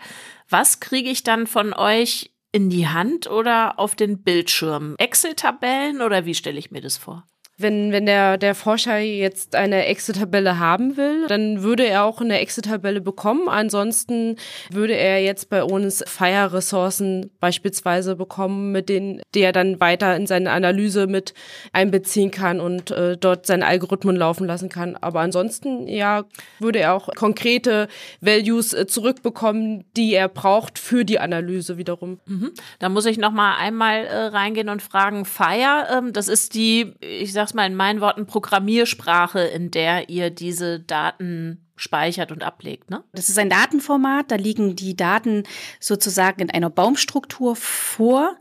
Was 0.49 0.81
kriege 0.81 1.11
ich 1.11 1.23
dann 1.23 1.47
von 1.47 1.73
euch 1.73 2.31
in 2.53 2.71
die 2.71 2.89
Hand 2.89 3.29
oder 3.29 3.79
auf 3.79 3.97
den 3.97 4.23
Bildschirm? 4.23 4.95
Excel-Tabellen 4.99 6.03
oder 6.03 6.25
wie 6.25 6.35
stelle 6.35 6.59
ich 6.59 6.71
mir 6.71 6.81
das 6.81 6.97
vor? 6.97 7.27
Wenn, 7.57 7.93
wenn 7.93 8.07
der, 8.07 8.37
der 8.37 8.55
Forscher 8.55 8.99
jetzt 8.99 9.55
eine 9.55 9.87
Excel-Tabelle 9.87 10.59
haben 10.59 10.97
will, 10.97 11.27
dann 11.29 11.63
würde 11.63 11.87
er 11.87 12.05
auch 12.05 12.21
eine 12.21 12.41
Excel-Tabelle 12.41 13.01
bekommen. 13.01 13.49
Ansonsten 13.49 14.37
würde 14.71 14.95
er 14.95 15.23
jetzt 15.23 15.51
bei 15.51 15.63
uns 15.63 16.03
Fire-Ressourcen 16.07 17.31
beispielsweise 17.39 18.17
bekommen, 18.17 18.73
mit 18.73 18.89
denen 18.89 19.23
der 19.35 19.53
dann 19.53 19.79
weiter 19.79 20.17
in 20.17 20.27
seine 20.27 20.51
Analyse 20.51 21.07
mit 21.07 21.35
einbeziehen 21.73 22.31
kann 22.31 22.61
und 22.61 22.91
äh, 22.91 23.17
dort 23.17 23.47
seine 23.47 23.67
Algorithmen 23.67 24.17
laufen 24.17 24.47
lassen 24.47 24.69
kann. 24.69 24.97
Aber 24.97 25.21
ansonsten, 25.21 25.87
ja, 25.87 26.25
würde 26.59 26.81
er 26.81 26.95
auch 26.95 27.09
konkrete 27.15 27.89
Values 28.21 28.73
äh, 28.73 28.87
zurückbekommen, 28.87 29.85
die 29.97 30.15
er 30.15 30.29
braucht 30.29 30.79
für 30.79 31.05
die 31.05 31.21
Analyse 31.21 31.79
wiederum. 31.79 32.19
Mhm. 32.27 32.53
Da 32.79 32.89
muss 32.89 33.07
ich 33.07 33.19
noch 33.19 33.33
mal 33.33 33.57
einmal 33.57 34.07
äh, 34.07 34.17
reingehen 34.27 34.69
und 34.69 34.83
fragen, 34.83 35.25
Fire, 35.25 35.87
ähm, 35.97 36.13
das 36.13 36.29
ist 36.29 36.55
die, 36.55 36.95
ich 37.01 37.33
sag 37.33 37.44
sag's 37.45 37.55
mal 37.55 37.67
in 37.67 37.75
meinen 37.75 38.01
Worten, 38.01 38.25
Programmiersprache, 38.25 39.41
in 39.41 39.71
der 39.71 40.09
ihr 40.09 40.31
diese 40.31 40.81
Daten 40.81 41.61
speichert 41.77 42.33
und 42.33 42.43
ablegt, 42.43 42.89
ne? 42.89 43.05
Das 43.13 43.29
ist 43.29 43.39
ein 43.39 43.51
Datenformat, 43.51 44.31
da 44.31 44.37
liegen 44.37 44.77
die 44.77 44.97
Daten 44.97 45.43
sozusagen 45.79 46.41
in 46.41 46.51
einer 46.51 46.71
Baumstruktur 46.71 47.55
vor. 47.55 48.37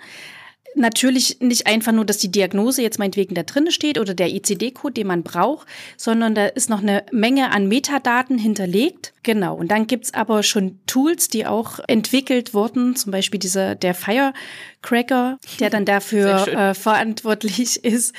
Natürlich 0.75 1.39
nicht 1.39 1.67
einfach 1.67 1.91
nur, 1.91 2.05
dass 2.05 2.17
die 2.17 2.31
Diagnose 2.31 2.81
jetzt 2.81 2.99
meinetwegen 2.99 3.35
da 3.35 3.43
drin 3.43 3.71
steht 3.71 3.99
oder 3.99 4.13
der 4.13 4.29
ICD-Code, 4.29 4.93
den 4.93 5.07
man 5.07 5.23
braucht, 5.23 5.67
sondern 5.97 6.35
da 6.35 6.47
ist 6.47 6.69
noch 6.69 6.81
eine 6.81 7.05
Menge 7.11 7.51
an 7.51 7.67
Metadaten 7.67 8.37
hinterlegt. 8.37 9.13
Genau. 9.23 9.55
Und 9.55 9.69
dann 9.69 9.87
gibt's 9.87 10.13
aber 10.13 10.43
schon 10.43 10.79
Tools, 10.85 11.29
die 11.29 11.45
auch 11.45 11.79
entwickelt 11.87 12.53
wurden, 12.53 12.95
zum 12.95 13.11
Beispiel 13.11 13.39
dieser, 13.39 13.75
der 13.75 13.93
Firecracker, 13.93 15.37
der 15.59 15.69
dann 15.69 15.85
dafür 15.85 16.47
äh, 16.47 16.73
verantwortlich 16.73 17.83
ist, 17.83 18.13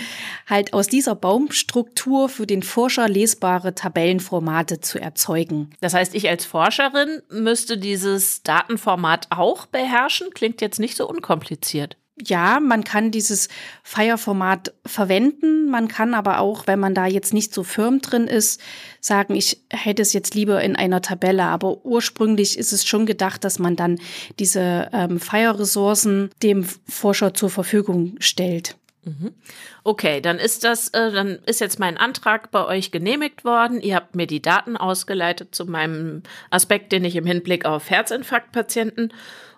halt 0.49 0.73
aus 0.73 0.87
dieser 0.87 1.15
Baumstruktur 1.15 2.29
für 2.29 2.47
den 2.47 2.63
Forscher 2.63 3.09
lesbare 3.09 3.75
Tabellenformate 3.75 4.81
zu 4.81 4.99
erzeugen. 4.99 5.71
Das 5.81 5.93
heißt, 5.93 6.15
ich 6.15 6.29
als 6.29 6.47
Forscherin 6.47 7.21
müsste 7.29 7.77
dieses 7.77 8.43
Datenformat 8.43 9.27
auch 9.31 9.67
beherrschen. 9.67 10.29
Klingt 10.33 10.61
jetzt 10.61 10.79
nicht 10.79 10.97
so 10.97 11.09
unkompliziert 11.09 11.97
ja, 12.23 12.61
man 12.61 12.85
kann 12.85 13.11
dieses 13.11 13.49
Feierformat 13.83 14.73
verwenden. 14.87 15.69
Man 15.69 15.89
kann 15.89 16.15
aber 16.15 16.39
auch, 16.39 16.67
wenn 16.67 16.79
man 16.79 16.95
da 16.95 17.07
jetzt 17.07 17.35
nicht 17.35 17.53
so 17.53 17.65
firm 17.65 18.01
drin 18.01 18.29
ist, 18.29 18.61
sagen, 19.01 19.35
ich 19.35 19.65
hätte 19.71 20.03
es 20.03 20.13
jetzt 20.13 20.35
lieber 20.35 20.63
in 20.63 20.77
einer 20.77 21.03
Tabelle. 21.03 21.45
Aber 21.45 21.85
ursprünglich 21.85 22.57
ist 22.57 22.73
es 22.73 22.87
schon 22.87 23.05
gedacht, 23.07 23.43
dass 23.43 23.59
man 23.59 23.75
dann 23.75 23.99
diese 24.39 24.91
ähm, 24.93 25.19
Feierressourcen 25.19 26.31
dem 26.43 26.65
Forscher 26.89 27.35
zur 27.35 27.51
Verfügung 27.51 28.15
stellt. 28.21 28.77
Mhm. 29.03 29.35
Okay, 29.83 30.21
dann 30.21 30.39
ist 30.39 30.65
das, 30.65 30.89
äh, 30.91 31.11
dann 31.11 31.41
ist 31.47 31.61
jetzt 31.61 31.79
mein 31.79 31.97
Antrag 31.97 32.53
bei 32.53 32.65
euch 32.65 32.93
genehmigt 32.93 33.45
worden. 33.45 33.81
Ihr 33.81 33.97
habt 33.97 34.15
mir 34.15 34.27
die 34.27 34.41
Daten 34.41 34.77
ausgeleitet 34.77 35.55
zu 35.55 35.67
meinem 35.67 36.23
Aspekt, 36.51 36.93
den 36.93 37.05
ich 37.05 37.17
im 37.17 37.27
Hinblick 37.27 37.67
auf 37.67 37.91
Herzinfarktpatienten 37.91 39.13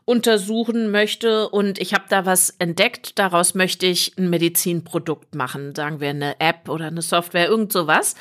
untersuchen 0.07 0.91
möchte 0.91 1.49
und 1.51 1.79
ich 1.79 1.93
habe 1.93 2.05
da 2.09 2.25
was 2.25 2.51
entdeckt, 2.59 3.19
daraus 3.19 3.55
möchte 3.55 3.87
ich 3.87 4.17
ein 4.17 4.31
Medizinprodukt 4.31 5.35
machen, 5.35 5.75
sagen 5.75 6.01
wir 6.01 6.11
eine 6.11 6.41
App 6.41 6.69
oder 6.69 6.87
eine 6.87 7.03
Software, 7.03 7.49
irgend 7.49 7.73
sowas. 7.73 8.15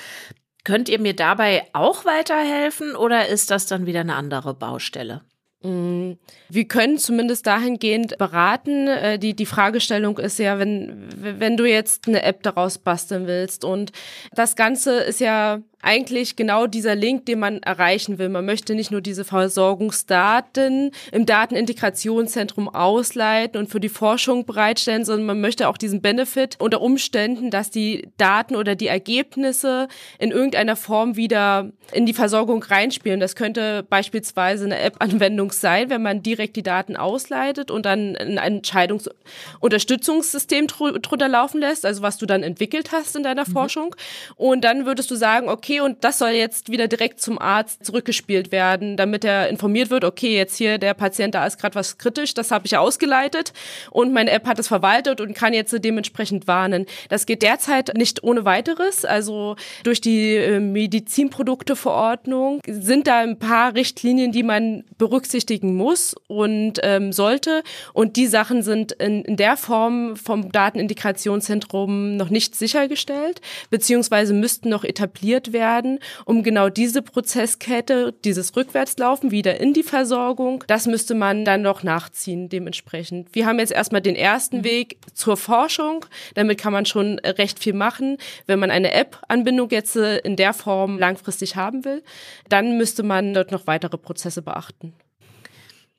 Könnt 0.64 0.90
ihr 0.90 1.00
mir 1.00 1.16
dabei 1.16 1.68
auch 1.74 2.04
weiterhelfen 2.04 2.96
oder 2.96 3.28
ist 3.28 3.52
das 3.52 3.68
dann 3.68 3.86
wieder 3.86 4.00
eine 4.02 4.16
andere 4.16 4.56
Baustelle? 4.56 5.22
Mm, 5.62 6.14
wir 6.50 6.68
können 6.68 6.98
zumindest 6.98 7.46
dahingehend 7.46 8.18
beraten. 8.18 8.88
Äh, 8.88 9.20
die, 9.20 9.36
die 9.36 9.46
Fragestellung 9.46 10.18
ist 10.18 10.40
ja, 10.40 10.58
wenn, 10.58 11.08
wenn 11.16 11.56
du 11.56 11.66
jetzt 11.66 12.08
eine 12.08 12.24
App 12.24 12.42
daraus 12.42 12.80
basteln 12.80 13.28
willst 13.28 13.64
und 13.64 13.92
das 14.34 14.56
Ganze 14.56 15.00
ist 15.00 15.20
ja 15.20 15.62
eigentlich 15.86 16.36
genau 16.36 16.66
dieser 16.66 16.96
Link, 16.96 17.28
den 17.28 17.38
man 17.40 17.62
erreichen 17.62 18.18
will. 18.18 18.30
Man 18.30 18.46
möchte 18.46 18.74
nicht 18.74 18.90
nur 18.92 19.02
diese 19.02 19.24
Versorgungsdaten 19.24 20.90
im 21.12 21.28
Datenintegrationszentrum 21.28 22.68
ausleiten 22.68 23.60
und 23.60 23.70
für 23.70 23.80
die 23.80 23.90
Forschung 23.90 24.46
bereitstellen, 24.46 25.06
sondern 25.06 25.28
man 25.28 25.42
möchte 25.42 25.70
auch 25.70 25.78
diesen 25.78 26.02
Benefit 26.02 26.56
unter 26.60 26.82
Umständen, 26.82 27.52
dass 27.52 27.70
die 27.70 28.10
Daten 28.18 28.56
oder 28.56 28.74
die 28.76 28.88
Ergebnisse 28.88 29.88
in 30.18 30.32
irgendeiner 30.32 30.76
Form 30.76 31.18
wieder 31.18 31.70
in 31.92 32.08
die 32.08 32.14
Versorgung 32.14 32.64
reinspielen. 32.64 33.20
Das 33.20 33.36
könnte 33.36 33.86
beispielsweise 33.88 34.66
eine 34.66 34.80
App-Anwendung 34.80 35.52
sein, 35.52 35.92
wenn 35.92 36.02
man 36.02 36.24
direkt 36.24 36.56
die 36.56 36.64
Daten 36.64 36.96
ausleitet 36.96 37.70
und 37.70 37.86
dann 37.86 38.16
ein 38.16 38.38
Entscheidungsunterstützungssystem 38.38 40.66
drunter 40.68 41.28
laufen 41.28 41.60
lässt, 41.60 41.86
also 41.86 42.02
was 42.02 42.18
du 42.18 42.26
dann 42.26 42.42
entwickelt 42.42 42.92
hast 42.92 43.16
in 43.16 43.22
deiner 43.22 43.48
mhm. 43.48 43.54
Forschung. 43.54 43.96
Und 44.36 44.64
dann 44.64 44.88
würdest 44.88 45.12
du 45.12 45.16
sagen, 45.16 45.48
okay, 45.48 45.75
okay, 45.76 45.82
und 45.82 46.04
das 46.04 46.20
soll 46.20 46.30
jetzt 46.30 46.72
wieder 46.72 46.88
direkt 46.88 47.22
zum 47.22 47.40
Arzt 47.40 47.86
zurückgespielt 47.86 48.52
werden, 48.52 48.98
damit 48.98 49.24
er 49.24 49.50
informiert 49.50 49.90
wird, 49.90 50.04
okay, 50.04 50.36
jetzt 50.36 50.58
hier 50.58 50.78
der 50.78 50.94
Patient, 50.94 51.36
da 51.36 51.46
ist 51.46 51.58
gerade 51.58 51.76
was 51.76 51.98
kritisch, 51.98 52.34
das 52.34 52.52
habe 52.52 52.66
ich 52.66 52.78
ausgeleitet 52.78 53.54
und 53.92 54.14
meine 54.14 54.32
App 54.32 54.48
hat 54.48 54.60
es 54.60 54.68
verwaltet 54.68 55.22
und 55.22 55.34
kann 55.34 55.54
jetzt 55.54 55.76
dementsprechend 55.84 56.48
warnen. 56.48 56.86
Das 57.10 57.26
geht 57.26 57.42
derzeit 57.42 57.94
nicht 57.98 58.24
ohne 58.24 58.46
weiteres. 58.46 59.06
Also 59.06 59.56
durch 59.84 60.02
die 60.02 60.36
äh, 60.36 60.60
Medizinprodukteverordnung 60.60 62.62
sind 62.68 63.08
da 63.08 63.20
ein 63.20 63.40
paar 63.40 63.76
Richtlinien, 63.76 64.32
die 64.32 64.44
man 64.44 64.84
berücksichtigen 64.98 65.76
muss 65.76 66.16
und 66.28 66.80
ähm, 66.84 67.12
sollte. 67.12 67.64
Und 67.94 68.16
die 68.16 68.28
Sachen 68.28 68.64
sind 68.64 68.94
in, 68.94 69.24
in 69.24 69.36
der 69.36 69.58
Form 69.58 70.16
vom 70.16 70.52
Datenintegrationszentrum 70.52 72.18
noch 72.18 72.30
nicht 72.30 72.56
sichergestellt, 72.56 73.42
beziehungsweise 73.70 74.34
müssten 74.34 74.70
noch 74.70 74.84
etabliert 74.84 75.54
werden 75.54 75.55
werden, 75.56 76.00
um 76.26 76.44
genau 76.44 76.68
diese 76.68 77.02
Prozesskette, 77.02 78.14
dieses 78.26 78.56
Rückwärtslaufen 78.56 79.32
wieder 79.32 79.60
in 79.60 79.74
die 79.74 79.84
Versorgung, 79.84 80.64
das 80.68 80.86
müsste 80.86 81.16
man 81.16 81.46
dann 81.46 81.62
noch 81.62 81.82
nachziehen 81.82 82.50
dementsprechend. 82.50 83.34
Wir 83.34 83.46
haben 83.46 83.58
jetzt 83.58 83.72
erstmal 83.72 84.02
den 84.02 84.18
ersten 84.18 84.58
mhm. 84.58 84.64
Weg 84.66 84.98
zur 85.14 85.38
Forschung. 85.38 86.06
Damit 86.34 86.60
kann 86.60 86.74
man 86.74 86.86
schon 86.86 87.20
recht 87.20 87.60
viel 87.60 87.74
machen. 87.74 88.18
Wenn 88.46 88.60
man 88.60 88.70
eine 88.70 88.92
App-Anbindung 88.92 89.70
jetzt 89.70 89.96
äh, 89.96 90.18
in 90.20 90.36
der 90.36 90.54
Form 90.54 91.00
langfristig 91.00 91.56
haben 91.56 91.86
will, 91.86 92.04
dann 92.50 92.78
müsste 92.78 93.04
man 93.04 93.34
dort 93.34 93.52
noch 93.52 93.66
weitere 93.66 93.98
Prozesse 93.98 94.42
beachten. 94.42 94.94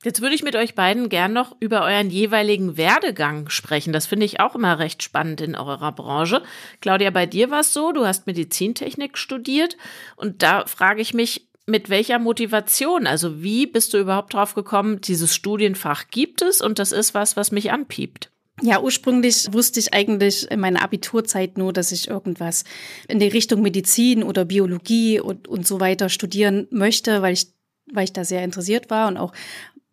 Jetzt 0.04 0.20
würde 0.20 0.34
ich 0.34 0.42
mit 0.42 0.54
euch 0.56 0.74
beiden 0.74 1.08
gern 1.08 1.32
noch 1.32 1.56
über 1.58 1.82
euren 1.82 2.10
jeweiligen 2.10 2.76
Werdegang 2.76 3.48
sprechen. 3.48 3.92
Das 3.92 4.06
finde 4.06 4.26
ich 4.26 4.40
auch 4.40 4.54
immer 4.54 4.78
recht 4.78 5.02
spannend 5.02 5.40
in 5.40 5.56
eurer 5.56 5.92
Branche. 5.92 6.42
Claudia, 6.80 7.10
bei 7.10 7.26
dir 7.26 7.50
war 7.50 7.60
es 7.60 7.72
so, 7.72 7.92
du 7.92 8.06
hast 8.06 8.26
Medizintechnik 8.26 9.18
studiert 9.18 9.76
und 10.16 10.42
da 10.42 10.66
frage 10.66 11.00
ich 11.00 11.14
mich, 11.14 11.48
mit 11.66 11.90
welcher 11.90 12.18
Motivation? 12.18 13.06
Also 13.06 13.42
wie 13.42 13.66
bist 13.66 13.92
du 13.92 13.98
überhaupt 13.98 14.34
drauf 14.34 14.54
gekommen, 14.54 15.00
dieses 15.00 15.34
Studienfach 15.34 16.04
gibt 16.10 16.42
es 16.42 16.60
und 16.60 16.78
das 16.78 16.92
ist 16.92 17.12
was, 17.12 17.36
was 17.36 17.50
mich 17.50 17.72
anpiept? 17.72 18.30
Ja, 18.62 18.80
ursprünglich 18.80 19.52
wusste 19.52 19.80
ich 19.80 19.92
eigentlich 19.92 20.50
in 20.50 20.60
meiner 20.60 20.82
Abiturzeit 20.82 21.58
nur, 21.58 21.72
dass 21.74 21.92
ich 21.92 22.08
irgendwas 22.08 22.64
in 23.06 23.18
die 23.18 23.28
Richtung 23.28 23.60
Medizin 23.60 24.22
oder 24.22 24.46
Biologie 24.46 25.20
und, 25.20 25.46
und 25.46 25.66
so 25.66 25.78
weiter 25.78 26.08
studieren 26.08 26.66
möchte, 26.70 27.20
weil 27.20 27.34
ich, 27.34 27.48
weil 27.92 28.04
ich 28.04 28.14
da 28.14 28.24
sehr 28.24 28.44
interessiert 28.44 28.88
war 28.88 29.08
und 29.08 29.18
auch 29.18 29.32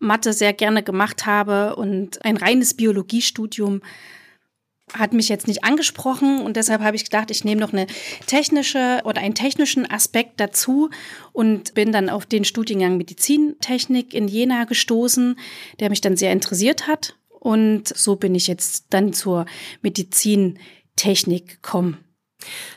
Mathe 0.04 0.34
sehr 0.34 0.54
gerne 0.54 0.84
gemacht 0.84 1.26
habe 1.26 1.76
und 1.76 2.24
ein 2.26 2.38
reines 2.38 2.76
Biologiestudium 2.76 3.82
hat 4.94 5.14
mich 5.14 5.30
jetzt 5.30 5.48
nicht 5.48 5.64
angesprochen 5.64 6.42
und 6.42 6.58
deshalb 6.58 6.82
habe 6.82 6.96
ich 6.96 7.06
gedacht, 7.06 7.32
ich 7.32 7.46
nehme 7.46 7.62
noch 7.62 7.74
eine 7.74 7.88
technische 8.28 9.02
oder 9.06 9.22
einen 9.22 9.34
technischen 9.34 9.90
Aspekt 9.90 10.40
dazu 10.40 10.90
und 11.32 11.74
bin 11.74 11.92
dann 11.92 12.10
auf 12.10 12.26
den 12.26 12.44
Studiengang 12.44 12.98
Medizintechnik 12.98 14.14
in 14.14 14.28
Jena 14.28 14.66
gestoßen, 14.66 15.40
der 15.80 15.90
mich 15.90 16.02
dann 16.02 16.18
sehr 16.18 16.32
interessiert 16.32 16.88
hat 16.88 17.16
und 17.40 17.88
so 17.88 18.16
bin 18.16 18.36
ich 18.36 18.48
jetzt 18.48 18.88
dann 18.90 19.14
zur 19.14 19.46
Medizintechnik 19.82 21.62
gekommen. 21.62 22.03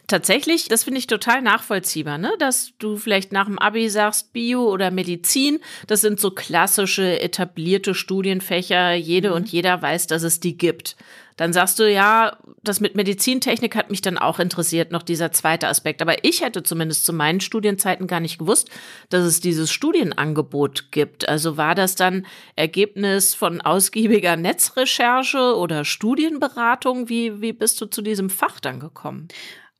Tatsächlich, 0.06 0.68
das 0.68 0.84
finde 0.84 0.98
ich 0.98 1.06
total 1.06 1.42
nachvollziehbar, 1.42 2.18
ne? 2.18 2.32
dass 2.38 2.72
du 2.78 2.96
vielleicht 2.96 3.32
nach 3.32 3.46
dem 3.46 3.58
Abi 3.58 3.88
sagst, 3.88 4.32
Bio 4.32 4.70
oder 4.70 4.90
Medizin, 4.90 5.60
das 5.86 6.00
sind 6.00 6.20
so 6.20 6.30
klassische 6.30 7.20
etablierte 7.20 7.94
Studienfächer, 7.94 8.94
jede 8.94 9.30
mhm. 9.30 9.34
und 9.34 9.48
jeder 9.48 9.80
weiß, 9.80 10.06
dass 10.06 10.22
es 10.22 10.40
die 10.40 10.56
gibt. 10.56 10.96
Dann 11.36 11.52
sagst 11.52 11.78
du, 11.78 11.90
ja, 11.90 12.38
das 12.62 12.80
mit 12.80 12.94
Medizintechnik 12.96 13.76
hat 13.76 13.90
mich 13.90 14.00
dann 14.00 14.16
auch 14.16 14.38
interessiert, 14.38 14.90
noch 14.90 15.02
dieser 15.02 15.32
zweite 15.32 15.68
Aspekt. 15.68 16.00
Aber 16.00 16.24
ich 16.24 16.42
hätte 16.42 16.62
zumindest 16.62 17.04
zu 17.04 17.12
meinen 17.12 17.40
Studienzeiten 17.40 18.06
gar 18.06 18.20
nicht 18.20 18.38
gewusst, 18.38 18.70
dass 19.10 19.24
es 19.24 19.40
dieses 19.40 19.70
Studienangebot 19.70 20.90
gibt. 20.92 21.28
Also 21.28 21.56
war 21.56 21.74
das 21.74 21.94
dann 21.94 22.26
Ergebnis 22.56 23.34
von 23.34 23.60
ausgiebiger 23.60 24.36
Netzrecherche 24.36 25.56
oder 25.56 25.84
Studienberatung? 25.84 27.08
Wie, 27.10 27.42
wie 27.42 27.52
bist 27.52 27.80
du 27.80 27.86
zu 27.86 28.00
diesem 28.00 28.30
Fach 28.30 28.58
dann 28.58 28.80
gekommen? 28.80 29.28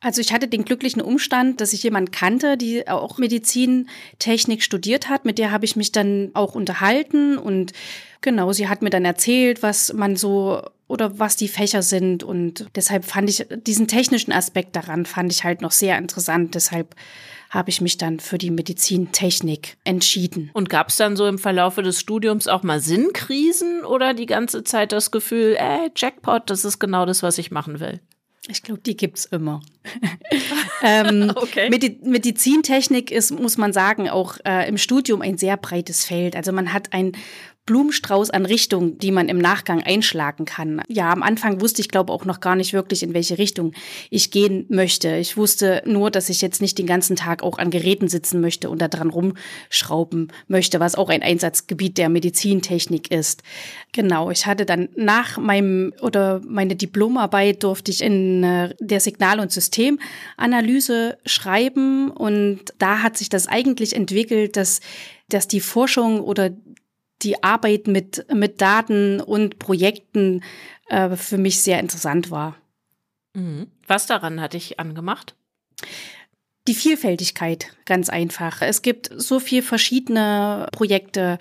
Also 0.01 0.21
ich 0.21 0.33
hatte 0.33 0.47
den 0.47 0.67
glücklichen 0.67 1.01
Umstand, 1.01 1.63
dass 1.63 1.73
ich 1.73 1.83
jemanden 1.83 2.11
kannte, 2.11 2.59
die 2.59 2.87
auch 2.87 3.17
Medizintechnik 3.17 4.63
studiert 4.63 5.09
hat. 5.09 5.25
Mit 5.25 5.39
der 5.39 5.51
habe 5.51 5.65
ich 5.65 5.75
mich 5.75 5.91
dann 5.91 6.31
auch 6.35 6.55
unterhalten 6.55 7.39
und 7.39 7.73
genau, 8.21 8.53
sie 8.53 8.69
hat 8.69 8.83
mir 8.83 8.91
dann 8.91 9.07
erzählt, 9.07 9.63
was 9.63 9.95
man 9.95 10.15
so 10.15 10.63
oder 10.89 11.19
was 11.19 11.37
die 11.37 11.49
Fächer 11.49 11.83
sind 11.83 12.23
und 12.23 12.69
deshalb 12.77 13.05
fand 13.05 13.29
ich 13.29 13.47
diesen 13.51 13.89
technischen 13.89 14.33
Aspekt 14.33 14.77
daran 14.77 15.05
fand 15.07 15.33
ich 15.33 15.45
halt 15.45 15.61
noch 15.61 15.73
sehr 15.73 15.99
interessant. 15.99 16.55
Deshalb 16.55 16.95
habe 17.51 17.71
ich 17.71 17.81
mich 17.81 17.97
dann 17.97 18.21
für 18.21 18.39
die 18.39 18.51
Medizintechnik 18.51 19.77
entschieden. 19.85 20.51
Und 20.53 20.69
gab 20.69 20.89
es 20.89 20.97
dann 20.97 21.17
so 21.17 21.27
im 21.27 21.39
Verlaufe 21.39 21.83
des 21.83 22.01
Studiums 22.01 22.49
auch 22.49 22.63
mal 22.63 22.81
Sinnkrisen 22.81 23.85
oder 23.85 24.15
die 24.15 24.27
ganze 24.27 24.65
Zeit 24.65 24.93
das 24.93 25.11
Gefühl, 25.11 25.57
ey, 25.59 25.91
Jackpot, 25.95 26.51
das 26.51 26.65
ist 26.65 26.79
genau 26.79 27.07
das, 27.07 27.23
was 27.23 27.39
ich 27.39 27.51
machen 27.51 27.81
will? 27.81 28.01
Ich 28.49 28.63
glaube, 28.63 28.81
die 28.81 28.97
gibt's 28.97 29.25
immer. 29.25 29.61
ähm, 30.83 31.33
okay. 31.35 31.69
Medizintechnik 31.69 33.11
ist, 33.11 33.33
muss 33.33 33.59
man 33.59 33.73
sagen, 33.73 34.09
auch 34.09 34.39
äh, 34.45 34.69
im 34.69 34.79
Studium 34.79 35.21
ein 35.21 35.37
sehr 35.37 35.57
breites 35.57 36.05
Feld. 36.05 36.37
Also 36.37 36.53
man 36.53 36.73
hat 36.73 36.93
ein 36.93 37.13
Blumenstrauß 37.67 38.31
an 38.31 38.47
Richtungen, 38.47 38.97
die 38.99 39.11
man 39.11 39.29
im 39.29 39.39
Nachgang 39.39 39.83
einschlagen 39.83 40.45
kann. 40.45 40.81
Ja, 40.89 41.13
am 41.13 41.25
Anfang 41.25 41.61
wusste 41.61 41.83
ich, 41.83 41.89
glaube 41.89 42.13
auch 42.13 42.25
noch 42.25 42.39
gar 42.39 42.55
nicht 42.55 42.73
wirklich, 42.73 43.03
in 43.03 43.13
welche 43.13 43.39
Richtung 43.39 43.73
ich 44.09 44.31
gehen 44.31 44.67
möchte. 44.69 45.17
Ich 45.17 45.37
wusste 45.37 45.83
nur, 45.85 46.13
dass 46.13 46.29
ich 46.29 46.41
jetzt 46.41 46.63
nicht 46.63 46.79
den 46.79 46.87
ganzen 46.87 47.17
Tag 47.17 47.43
auch 47.43 47.59
an 47.59 47.71
Geräten 47.71 48.09
sitzen 48.09 48.41
möchte 48.41 48.71
und 48.71 48.81
da 48.81 48.87
dran 48.87 49.11
rumschrauben 49.11 50.33
möchte, 50.47 50.79
was 50.79 50.95
auch 50.95 51.09
ein 51.09 51.23
Einsatzgebiet 51.23 51.99
der 51.99 52.09
Medizintechnik 52.09 53.11
ist. 53.11 53.43
Genau, 53.93 54.31
ich 54.31 54.47
hatte 54.47 54.65
dann 54.65 54.89
nach 54.95 55.37
meinem 55.37 55.93
oder 56.01 56.41
meine 56.47 56.77
Diplomarbeit 56.77 57.65
durfte 57.65 57.91
ich 57.91 58.01
in 58.01 58.45
äh, 58.45 58.75
der 58.79 59.01
Signal- 59.01 59.41
und 59.41 59.51
Systemanalyse 59.51 61.19
schreiben 61.27 62.11
und 62.11 62.61
da 62.79 63.03
hat 63.03 63.17
sich 63.17 63.29
das 63.29 63.49
eigentlich 63.49 63.97
entwickelt, 63.97 64.57
dass 64.57 64.81
dass 65.29 65.49
die 65.49 65.61
Forschung 65.61 66.21
oder 66.21 66.51
die 67.23 67.43
Arbeit 67.43 67.87
mit, 67.87 68.27
mit 68.33 68.61
Daten 68.61 69.21
und 69.21 69.59
Projekten 69.59 70.43
äh, 70.89 71.17
für 71.17 71.39
mich 71.39 71.61
sehr 71.61 71.81
interessant 71.81 72.31
war. 72.31 72.57
Mhm. 73.35 73.69
Was 73.87 74.07
daran 74.07 74.41
hatte 74.41 74.57
ich 74.57 74.81
angemacht? 74.81 75.35
Die 76.69 76.75
Vielfältigkeit, 76.75 77.69
ganz 77.85 78.09
einfach. 78.09 78.61
Es 78.61 78.83
gibt 78.83 79.11
so 79.15 79.39
viele 79.39 79.63
verschiedene 79.63 80.67
Projekte 80.73 81.39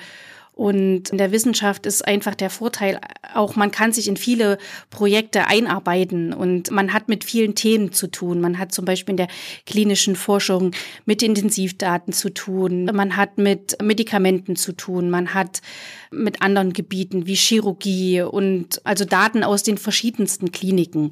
und 0.56 1.10
in 1.10 1.18
der 1.18 1.34
Wissenschaft 1.34 1.86
ist 1.86 2.08
einfach 2.08 2.34
der 2.34 2.50
Vorteil 2.50 3.02
auch, 3.34 3.58
man 3.58 3.72
kann 3.72 3.92
sich 3.92 4.08
in 4.08 4.16
viele 4.16 4.58
Projekte 4.90 5.48
einarbeiten 5.48 6.32
und 6.32 6.72
man 6.72 6.94
hat 6.94 7.10
mit 7.10 7.26
vielen 7.26 7.56
Themen 7.56 7.92
zu 7.92 8.08
tun. 8.08 8.40
Man 8.40 8.58
hat 8.58 8.72
zum 8.72 8.86
Beispiel 8.86 9.12
in 9.12 9.18
der 9.18 9.28
klinischen 9.66 10.16
Forschung 10.16 10.72
mit 11.06 11.22
Intensivdaten 11.22 12.14
zu 12.14 12.30
tun. 12.34 12.86
Man 12.86 13.18
hat 13.18 13.38
mit 13.38 13.76
Medikamenten 13.84 14.56
zu 14.56 14.72
tun. 14.72 15.10
Man 15.10 15.34
hat 15.34 15.62
mit 16.10 16.42
anderen 16.42 16.72
Gebieten 16.72 17.28
wie 17.28 17.36
Chirurgie 17.36 18.22
und 18.22 18.80
also 18.86 19.04
Daten 19.04 19.44
aus 19.44 19.64
den 19.64 19.78
verschiedensten 19.78 20.54
Kliniken 20.54 21.12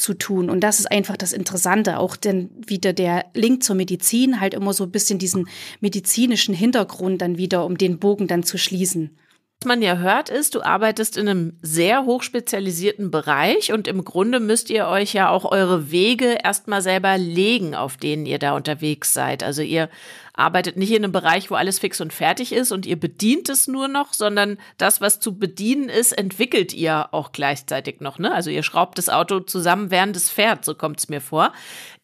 zu 0.00 0.14
tun. 0.14 0.50
Und 0.50 0.60
das 0.60 0.80
ist 0.80 0.90
einfach 0.90 1.16
das 1.16 1.32
Interessante. 1.32 1.98
Auch 1.98 2.16
denn 2.16 2.50
wieder 2.66 2.92
der 2.92 3.26
Link 3.34 3.62
zur 3.62 3.76
Medizin, 3.76 4.40
halt 4.40 4.54
immer 4.54 4.72
so 4.72 4.84
ein 4.84 4.90
bisschen 4.90 5.18
diesen 5.18 5.48
medizinischen 5.80 6.54
Hintergrund 6.54 7.22
dann 7.22 7.38
wieder, 7.38 7.64
um 7.64 7.76
den 7.78 7.98
Bogen 7.98 8.26
dann 8.26 8.42
zu 8.42 8.58
schließen. 8.58 9.16
Was 9.62 9.68
man 9.68 9.82
ja 9.82 9.98
hört, 9.98 10.30
ist, 10.30 10.54
du 10.54 10.62
arbeitest 10.62 11.18
in 11.18 11.28
einem 11.28 11.58
sehr 11.60 12.06
hochspezialisierten 12.06 13.10
Bereich 13.10 13.74
und 13.74 13.88
im 13.88 14.04
Grunde 14.04 14.40
müsst 14.40 14.70
ihr 14.70 14.86
euch 14.86 15.12
ja 15.12 15.28
auch 15.28 15.44
eure 15.44 15.90
Wege 15.90 16.38
erstmal 16.42 16.80
selber 16.80 17.18
legen, 17.18 17.74
auf 17.74 17.98
denen 17.98 18.24
ihr 18.24 18.38
da 18.38 18.56
unterwegs 18.56 19.12
seid. 19.12 19.42
Also 19.42 19.60
ihr 19.60 19.90
arbeitet 20.40 20.76
nicht 20.76 20.90
in 20.90 21.04
einem 21.04 21.12
Bereich, 21.12 21.50
wo 21.50 21.54
alles 21.54 21.78
fix 21.78 22.00
und 22.00 22.12
fertig 22.12 22.52
ist 22.52 22.72
und 22.72 22.86
ihr 22.86 22.98
bedient 22.98 23.48
es 23.48 23.68
nur 23.68 23.86
noch, 23.86 24.12
sondern 24.12 24.58
das, 24.78 25.00
was 25.00 25.20
zu 25.20 25.38
bedienen 25.38 25.88
ist, 25.88 26.12
entwickelt 26.12 26.72
ihr 26.72 27.12
auch 27.12 27.32
gleichzeitig 27.32 28.00
noch. 28.00 28.18
Ne? 28.18 28.32
Also 28.32 28.50
ihr 28.50 28.62
schraubt 28.62 28.98
das 28.98 29.08
Auto 29.08 29.40
zusammen, 29.40 29.90
während 29.90 30.16
es 30.16 30.30
fährt, 30.30 30.64
so 30.64 30.74
kommt 30.74 30.98
es 30.98 31.08
mir 31.08 31.20
vor. 31.20 31.52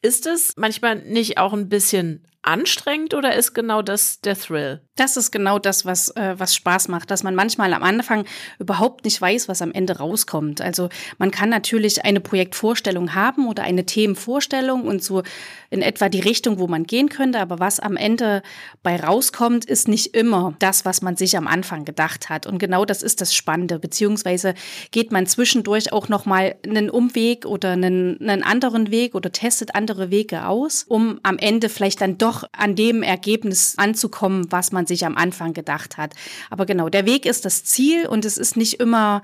Ist 0.03 0.27
es 0.27 0.55
manchmal 0.57 0.97
nicht 0.97 1.39
auch 1.39 1.53
ein 1.53 1.69
bisschen 1.69 2.25
anstrengend 2.43 3.15
oder 3.15 3.35
ist 3.35 3.55
genau 3.55 3.83
das 3.83 4.21
der 4.21 4.37
Thrill? 4.37 4.86
Das 4.97 5.17
ist 5.17 5.31
genau 5.31 5.59
das, 5.59 5.85
was, 5.85 6.09
äh, 6.17 6.35
was 6.39 6.55
Spaß 6.55 6.89
macht, 6.89 7.11
dass 7.11 7.23
man 7.23 7.35
manchmal 7.35 7.75
am 7.75 7.83
Anfang 7.83 8.25
überhaupt 8.59 9.05
nicht 9.05 9.21
weiß, 9.21 9.47
was 9.47 9.61
am 9.61 9.73
Ende 9.73 9.99
rauskommt. 9.99 10.61
Also 10.63 10.89
man 11.19 11.31
kann 11.31 11.51
natürlich 11.51 12.05
eine 12.05 12.21
Projektvorstellung 12.21 13.15
haben 13.15 13.47
oder 13.47 13.63
eine 13.63 13.85
Themenvorstellung 13.85 14.85
und 14.85 15.05
so 15.05 15.23
in 15.71 15.83
etwa 15.83 16.09
die 16.09 16.21
Richtung, 16.21 16.59
wo 16.59 16.67
man 16.67 16.85
gehen 16.85 17.09
könnte, 17.09 17.41
aber 17.41 17.59
was 17.59 17.81
am 17.81 17.97
Ende 17.97 18.43
bei 18.83 18.97
rauskommt, 18.97 19.65
ist 19.65 19.89
nicht 19.89 20.15
immer 20.15 20.55
das, 20.59 20.85
was 20.85 21.03
man 21.03 21.17
sich 21.17 21.37
am 21.37 21.47
Anfang 21.47 21.85
gedacht 21.85 22.31
hat. 22.31 22.47
Und 22.47 22.59
genau 22.59 22.85
das 22.85 23.03
ist 23.03 23.21
das 23.21 23.35
Spannende, 23.35 23.79
beziehungsweise 23.79 24.55
geht 24.93 25.13
man 25.13 25.27
zwischendurch 25.27 25.93
auch 25.93 26.09
nochmal 26.09 26.57
einen 26.67 26.89
Umweg 26.89 27.45
oder 27.45 27.73
einen, 27.73 28.19
einen 28.21 28.43
anderen 28.43 28.91
Weg 28.91 29.15
oder 29.15 29.31
testet 29.33 29.75
andere 29.75 30.11
Wege 30.11 30.47
aus, 30.47 30.85
um 30.89 31.21
am 31.23 31.37
Ende 31.39 31.69
vielleicht 31.69 32.01
dann 32.01 32.17
doch 32.17 32.45
an 32.53 32.77
dem 32.77 33.03
Ergebnis 33.03 33.75
anzukommen, 33.77 34.47
was 34.51 34.73
man 34.73 34.86
sich 34.87 35.05
am 35.07 35.17
Anfang 35.17 35.53
gedacht 35.53 35.97
hat. 35.97 36.15
Aber 36.51 36.67
genau, 36.67 36.89
der 36.89 37.07
Weg 37.07 37.27
ist 37.27 37.45
das 37.45 37.65
Ziel 37.65 38.07
und 38.07 38.25
es 38.25 38.39
ist 38.39 38.57
nicht 38.57 38.81
immer 38.81 39.23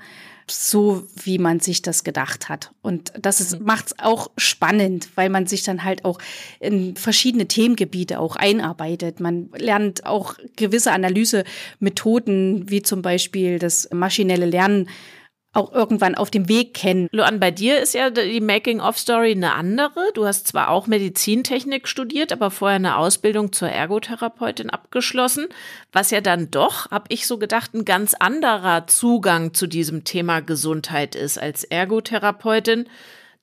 so, 0.49 1.07
wie 1.23 1.37
man 1.37 1.59
sich 1.59 1.81
das 1.81 2.03
gedacht 2.03 2.49
hat. 2.49 2.71
Und 2.81 3.13
das 3.19 3.51
mhm. 3.51 3.65
macht 3.65 3.87
es 3.87 3.99
auch 3.99 4.29
spannend, 4.37 5.09
weil 5.15 5.29
man 5.29 5.47
sich 5.47 5.63
dann 5.63 5.83
halt 5.83 6.05
auch 6.05 6.19
in 6.59 6.95
verschiedene 6.95 7.47
Themengebiete 7.47 8.19
auch 8.19 8.35
einarbeitet. 8.35 9.19
Man 9.19 9.49
lernt 9.55 10.05
auch 10.05 10.35
gewisse 10.55 10.91
Analysemethoden, 10.91 12.69
wie 12.69 12.81
zum 12.81 13.01
Beispiel 13.01 13.59
das 13.59 13.89
maschinelle 13.91 14.45
Lernen 14.45 14.89
auch 15.53 15.71
irgendwann 15.71 16.15
auf 16.15 16.31
dem 16.31 16.49
Weg 16.49 16.73
kennen. 16.73 17.07
Luan, 17.11 17.39
bei 17.39 17.51
dir 17.51 17.79
ist 17.79 17.93
ja 17.93 18.09
die 18.09 18.41
Making-of-Story 18.41 19.31
eine 19.31 19.53
andere. 19.53 20.11
Du 20.15 20.25
hast 20.25 20.47
zwar 20.47 20.69
auch 20.69 20.87
Medizintechnik 20.87 21.87
studiert, 21.87 22.31
aber 22.31 22.51
vorher 22.51 22.77
eine 22.77 22.97
Ausbildung 22.97 23.53
zur 23.53 23.69
Ergotherapeutin 23.69 24.71
abgeschlossen, 24.71 25.47
was 25.91 26.11
ja 26.11 26.21
dann 26.21 26.49
doch, 26.49 26.89
habe 26.89 27.05
ich 27.09 27.27
so 27.27 27.37
gedacht, 27.37 27.73
ein 27.73 27.85
ganz 27.85 28.15
anderer 28.15 28.87
Zugang 28.87 29.53
zu 29.53 29.67
diesem 29.67 30.03
Thema 30.03 30.41
Gesundheit 30.41 31.15
ist 31.15 31.37
als 31.37 31.63
Ergotherapeutin 31.63 32.87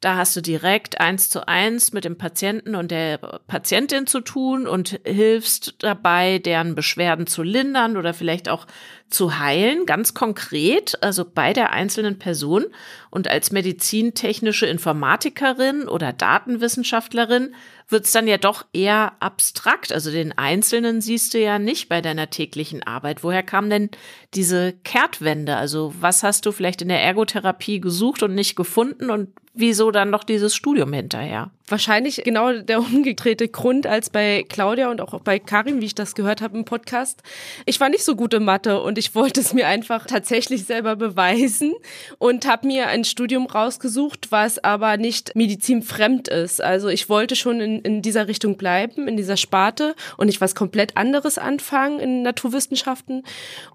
da 0.01 0.17
hast 0.17 0.35
du 0.35 0.41
direkt 0.41 0.99
eins 0.99 1.29
zu 1.29 1.47
eins 1.47 1.93
mit 1.93 2.07
dem 2.07 2.17
Patienten 2.17 2.75
und 2.75 2.91
der 2.91 3.19
Patientin 3.19 4.07
zu 4.07 4.21
tun 4.21 4.67
und 4.67 4.99
hilfst 5.05 5.75
dabei, 5.81 6.39
deren 6.39 6.75
Beschwerden 6.75 7.27
zu 7.27 7.43
lindern 7.43 7.99
oder 7.99 8.15
vielleicht 8.15 8.49
auch 8.49 8.67
zu 9.11 9.39
heilen, 9.39 9.85
ganz 9.85 10.15
konkret, 10.15 11.03
also 11.03 11.27
bei 11.27 11.53
der 11.53 11.73
einzelnen 11.73 12.19
Person. 12.19 12.67
Und 13.11 13.29
als 13.29 13.51
medizintechnische 13.51 14.67
Informatikerin 14.67 15.87
oder 15.87 16.13
Datenwissenschaftlerin 16.13 17.55
wird's 17.89 18.13
dann 18.13 18.29
ja 18.29 18.39
doch 18.39 18.65
eher 18.73 19.15
abstrakt. 19.21 19.93
Also 19.93 20.11
den 20.11 20.39
Einzelnen 20.39 21.01
siehst 21.01 21.35
du 21.35 21.41
ja 21.41 21.59
nicht 21.59 21.89
bei 21.89 22.01
deiner 22.01 22.31
täglichen 22.31 22.85
Arbeit. 22.85 23.23
Woher 23.23 23.43
kam 23.43 23.69
denn 23.69 23.91
diese 24.33 24.73
Kehrtwende? 24.85 25.57
Also 25.57 25.93
was 26.01 26.23
hast 26.23 26.47
du 26.47 26.53
vielleicht 26.53 26.81
in 26.81 26.89
der 26.89 27.03
Ergotherapie 27.03 27.81
gesucht 27.81 28.23
und 28.23 28.35
nicht 28.35 28.55
gefunden 28.57 29.11
und 29.11 29.31
wieso 29.61 29.91
dann 29.91 30.11
noch 30.11 30.25
dieses 30.25 30.55
Studium 30.55 30.93
hinterher? 30.93 31.51
Wahrscheinlich 31.71 32.23
genau 32.25 32.53
der 32.53 32.81
umgedrehte 32.81 33.47
Grund 33.47 33.87
als 33.87 34.11
bei 34.11 34.45
Claudia 34.49 34.91
und 34.91 35.01
auch 35.01 35.21
bei 35.21 35.39
Karim, 35.39 35.81
wie 35.81 35.87
ich 35.87 35.95
das 35.95 36.15
gehört 36.17 36.41
habe 36.41 36.59
im 36.59 36.65
Podcast. 36.65 37.23
Ich 37.65 37.79
war 37.79 37.89
nicht 37.89 38.05
so 38.05 38.17
gut 38.17 38.35
in 38.35 38.45
Mathe 38.45 38.83
und 38.83 38.99
ich 38.99 39.15
wollte 39.15 39.41
es 39.41 39.55
mir 39.55 39.69
einfach 39.69 40.07
tatsächlich 40.07 40.65
selber 40.65 40.97
beweisen 40.97 41.75
und 42.19 42.47
habe 42.47 42.67
mir 42.67 42.89
ein 42.89 43.05
Studium 43.05 43.47
rausgesucht, 43.47 44.33
was 44.33 44.63
aber 44.63 44.97
nicht 44.97 45.37
medizinfremd 45.37 46.27
ist. 46.29 46.61
Also 46.61 46.89
ich 46.89 47.09
wollte 47.09 47.37
schon 47.37 47.61
in, 47.61 47.81
in 47.83 48.03
dieser 48.03 48.27
Richtung 48.27 48.57
bleiben, 48.57 49.07
in 49.07 49.17
dieser 49.17 49.37
Sparte 49.37 49.95
und 50.17 50.27
nicht 50.27 50.41
was 50.41 50.57
komplett 50.57 50.97
anderes 50.97 51.39
anfangen 51.39 52.01
in 52.01 52.23
Naturwissenschaften. 52.23 53.23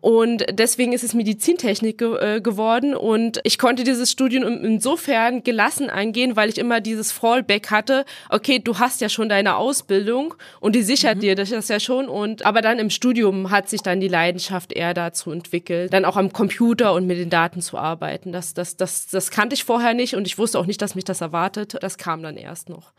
Und 0.02 0.46
deswegen 0.52 0.92
ist 0.92 1.04
es 1.04 1.14
Medizintechnik 1.14 1.98
ge 1.98 2.16
äh, 2.16 2.42
geworden 2.42 2.94
und 2.94 3.40
ich 3.44 3.58
konnte 3.58 3.84
dieses 3.86 4.12
Studium 4.12 4.44
insofern 4.64 5.44
gelassen 5.44 5.90
angehen, 5.90 6.36
weil 6.36 6.50
ich 6.50 6.58
immer 6.58 6.82
dieses 6.82 7.12
Fallback 7.12 7.72
hatte 7.72 7.85
hatte, 7.86 8.06
okay, 8.30 8.60
du 8.60 8.80
hast 8.80 9.02
ja 9.02 9.10
schon 9.10 9.30
deine 9.30 9.58
Ausbildung 9.58 10.34
und 10.60 10.76
die 10.76 10.82
sichert 10.82 11.18
mhm. 11.18 11.22
dir 11.22 11.36
das 11.36 11.68
ja 11.68 11.80
schon 11.80 12.10
und 12.10 12.46
aber 12.46 12.62
dann 12.62 12.80
im 12.80 12.90
Studium 12.90 13.52
hat 13.52 13.70
sich 13.70 13.82
dann 13.82 14.00
die 14.00 14.08
Leidenschaft 14.08 14.74
eher 14.74 14.94
dazu 14.94 15.32
entwickelt, 15.32 15.94
dann 15.94 16.06
auch 16.06 16.18
am 16.18 16.34
Computer 16.34 16.94
und 16.94 17.06
mit 17.06 17.18
den 17.18 17.30
Daten 17.30 17.62
zu 17.62 17.78
arbeiten. 17.78 18.32
Das, 18.32 18.54
das, 18.54 18.76
das, 18.76 19.08
das 19.08 19.30
kannte 19.32 19.54
ich 19.54 19.64
vorher 19.64 19.94
nicht 19.94 20.16
und 20.16 20.26
ich 20.26 20.38
wusste 20.38 20.60
auch 20.60 20.66
nicht, 20.66 20.82
dass 20.82 20.96
mich 20.96 21.04
das 21.04 21.22
erwartet. 21.22 21.78
Das 21.82 21.98
kam 21.98 22.24
dann 22.24 22.38
erst 22.38 22.70
noch. 22.70 22.94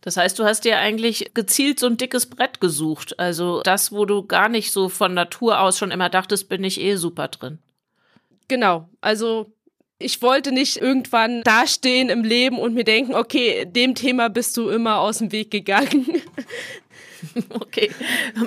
Das 0.00 0.16
heißt, 0.16 0.38
du 0.38 0.44
hast 0.44 0.64
dir 0.64 0.78
eigentlich 0.78 1.30
gezielt 1.34 1.78
so 1.78 1.86
ein 1.86 1.96
dickes 1.96 2.26
Brett 2.26 2.60
gesucht. 2.60 3.18
Also 3.18 3.60
das, 3.62 3.92
wo 3.92 4.04
du 4.04 4.24
gar 4.24 4.48
nicht 4.48 4.72
so 4.72 4.88
von 4.88 5.14
Natur 5.14 5.60
aus 5.60 5.78
schon 5.78 5.90
immer 5.90 6.08
dachtest, 6.08 6.48
bin 6.48 6.64
ich 6.64 6.80
eh 6.80 6.96
super 6.96 7.28
drin. 7.28 7.58
Genau. 8.48 8.88
Also 9.00 9.52
ich 10.02 10.22
wollte 10.22 10.52
nicht 10.52 10.76
irgendwann 10.76 11.42
dastehen 11.42 12.08
im 12.08 12.24
Leben 12.24 12.58
und 12.58 12.74
mir 12.74 12.84
denken, 12.84 13.14
okay, 13.14 13.64
dem 13.64 13.94
Thema 13.94 14.28
bist 14.28 14.56
du 14.56 14.68
immer 14.68 14.98
aus 14.98 15.18
dem 15.18 15.32
Weg 15.32 15.50
gegangen. 15.50 16.06
Okay, 17.50 17.90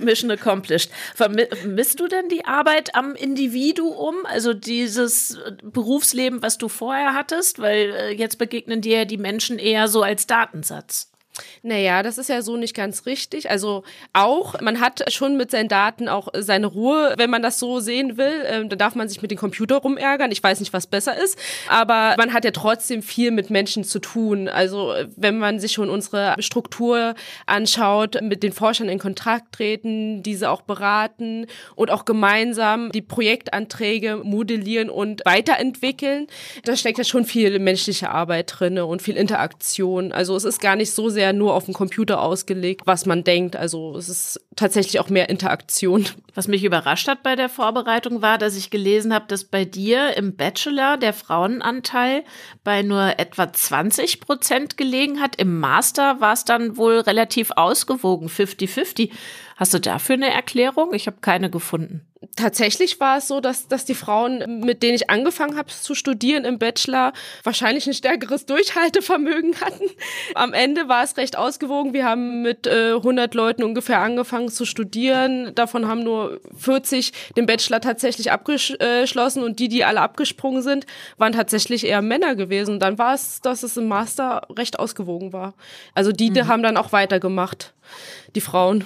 Mission 0.01 0.29
accomplished. 0.31 0.91
Vermisst 1.15 1.99
du 1.99 2.07
denn 2.07 2.27
die 2.27 2.45
Arbeit 2.45 2.93
am 2.93 3.15
Individuum, 3.15 4.25
also 4.25 4.53
dieses 4.53 5.39
Berufsleben, 5.63 6.41
was 6.41 6.57
du 6.57 6.67
vorher 6.67 7.13
hattest? 7.13 7.59
Weil 7.59 7.91
äh, 7.91 8.11
jetzt 8.11 8.37
begegnen 8.37 8.81
dir 8.81 9.05
die 9.05 9.17
Menschen 9.17 9.59
eher 9.59 9.87
so 9.87 10.03
als 10.03 10.27
Datensatz. 10.27 11.09
Naja, 11.63 12.04
das 12.04 12.17
ist 12.17 12.30
ja 12.30 12.41
so 12.41 12.58
nicht 12.58 12.76
ganz 12.76 13.06
richtig. 13.06 13.50
Also 13.50 13.84
auch, 14.13 14.60
man 14.62 14.80
hat 14.80 15.12
schon 15.12 15.36
mit 15.38 15.52
seinen 15.52 15.67
Daten 15.67 16.08
auch 16.08 16.30
seine 16.38 16.67
Ruhe, 16.67 17.13
wenn 17.17 17.30
man 17.30 17.41
das 17.41 17.60
so 17.60 17.80
sehen 17.80 18.17
will. 18.17 18.43
Ähm, 18.45 18.69
da 18.69 18.76
darf 18.76 18.95
man 18.95 19.10
sich 19.10 19.21
mit 19.21 19.32
dem 19.32 19.38
Computer 19.38 19.78
rumärgern. 19.78 20.32
Ich 20.32 20.41
weiß 20.41 20.60
nicht, 20.60 20.74
was 20.74 20.88
besser 20.88 21.17
ist. 21.17 21.38
Aber 21.67 22.15
man 22.17 22.34
hat 22.34 22.45
ja 22.45 22.52
trotzdem 22.52 23.02
viel 23.02 23.32
mit 23.32 23.50
Menschen 23.50 23.84
zu 23.84 24.00
tun. 24.00 24.48
Also 24.48 24.93
wenn 25.15 25.38
man 25.38 25.60
sich 25.60 25.74
schon 25.74 25.89
unsere 25.89 26.36
Struktur 26.39 27.15
anschaut, 27.45 28.21
mit 28.21 28.43
den 28.43 28.54
Forschern 28.54 28.89
in 28.89 29.00
Kontakt 29.00 29.56
treten, 29.56 30.24
diese 30.24 30.50
auch 30.50 30.62
beraten 30.62 31.48
und 31.76 31.91
auch 31.91 32.06
gemeinsam 32.06 32.91
die 32.91 33.02
Projektanträge 33.02 34.21
modellieren 34.24 34.89
und 34.89 35.21
weiterentwickeln, 35.26 36.28
da 36.63 36.76
steckt 36.76 36.98
ja 36.98 37.04
schon 37.04 37.26
viel 37.26 37.60
menschliche 37.60 38.10
Arbeit 38.10 38.54
drinne 38.58 38.86
und 38.86 39.02
viel 39.02 39.17
Interaktion. 39.17 40.12
Also 40.12 40.36
es 40.36 40.43
ist 40.43 40.62
gar 40.62 40.76
nicht 40.76 40.91
so 40.91 41.10
sehr 41.10 41.24
sehr 41.25 41.33
nur 41.33 41.55
auf 41.55 41.65
den 41.65 41.73
Computer 41.73 42.21
ausgelegt, 42.21 42.81
was 42.85 43.07
man 43.07 43.23
denkt. 43.23 43.55
Also 43.55 43.97
es 43.97 44.09
ist 44.09 44.41
tatsächlich 44.55 44.99
auch 44.99 45.09
mehr 45.09 45.29
Interaktion. 45.29 46.05
Was 46.35 46.47
mich 46.47 46.63
überrascht 46.63 47.07
hat 47.07 47.23
bei 47.23 47.35
der 47.35 47.49
Vorbereitung 47.49 48.21
war, 48.21 48.38
dass 48.38 48.55
ich 48.55 48.69
gelesen 48.69 49.13
habe, 49.13 49.25
dass 49.27 49.43
bei 49.43 49.65
dir 49.65 50.15
im 50.17 50.35
Bachelor 50.35 50.97
der 50.97 51.13
Frauenanteil 51.13 52.23
bei 52.63 52.83
nur 52.83 53.17
etwa 53.17 53.51
20 53.51 54.21
Prozent 54.21 54.77
gelegen 54.77 55.19
hat. 55.19 55.38
Im 55.38 55.59
Master 55.59 56.21
war 56.21 56.33
es 56.33 56.45
dann 56.45 56.77
wohl 56.77 56.99
relativ 56.99 57.51
ausgewogen, 57.55 58.27
50-50. 58.27 59.11
Hast 59.55 59.73
du 59.73 59.79
dafür 59.79 60.15
eine 60.15 60.33
Erklärung? 60.33 60.93
Ich 60.93 61.07
habe 61.07 61.17
keine 61.21 61.49
gefunden. 61.49 62.05
Tatsächlich 62.35 62.99
war 62.99 63.17
es 63.17 63.27
so, 63.27 63.39
dass, 63.39 63.67
dass 63.67 63.85
die 63.85 63.93
Frauen, 63.93 64.61
mit 64.61 64.83
denen 64.83 64.95
ich 64.95 65.09
angefangen 65.09 65.57
habe 65.57 65.69
zu 65.69 65.95
studieren 65.95 66.43
im 66.43 66.59
Bachelor, 66.59 67.13
wahrscheinlich 67.43 67.87
ein 67.87 67.93
stärkeres 67.93 68.45
Durchhaltevermögen 68.45 69.55
hatten. 69.61 69.85
Am 70.33 70.53
Ende 70.53 70.89
war 70.89 71.03
es 71.03 71.15
recht 71.15 71.37
ausgewogen. 71.37 71.93
Wir 71.93 72.05
haben 72.05 72.41
mit 72.41 72.67
äh, 72.67 72.93
100 72.95 73.33
Leuten 73.33 73.63
ungefähr 73.63 73.99
angefangen 73.99 74.49
zu 74.49 74.65
studieren. 74.65 75.53
Davon 75.55 75.87
haben 75.87 76.03
nur 76.03 76.41
40 76.57 77.13
den 77.37 77.45
Bachelor 77.45 77.79
tatsächlich 77.79 78.31
abgeschlossen 78.31 79.43
und 79.43 79.59
die, 79.59 79.69
die 79.69 79.85
alle 79.85 80.01
abgesprungen 80.01 80.63
sind, 80.63 80.85
waren 81.17 81.31
tatsächlich 81.31 81.85
eher 81.85 82.01
Männer 82.01 82.35
gewesen. 82.35 82.79
Dann 82.79 82.97
war 82.97 83.13
es, 83.13 83.39
dass 83.39 83.63
es 83.63 83.77
im 83.77 83.87
Master 83.87 84.47
recht 84.57 84.79
ausgewogen 84.79 85.31
war. 85.31 85.53
Also 85.93 86.11
die, 86.11 86.31
die 86.31 86.43
mhm. 86.43 86.47
haben 86.47 86.63
dann 86.63 86.77
auch 86.77 86.91
weitergemacht, 86.91 87.73
die 88.35 88.41
Frauen. 88.41 88.83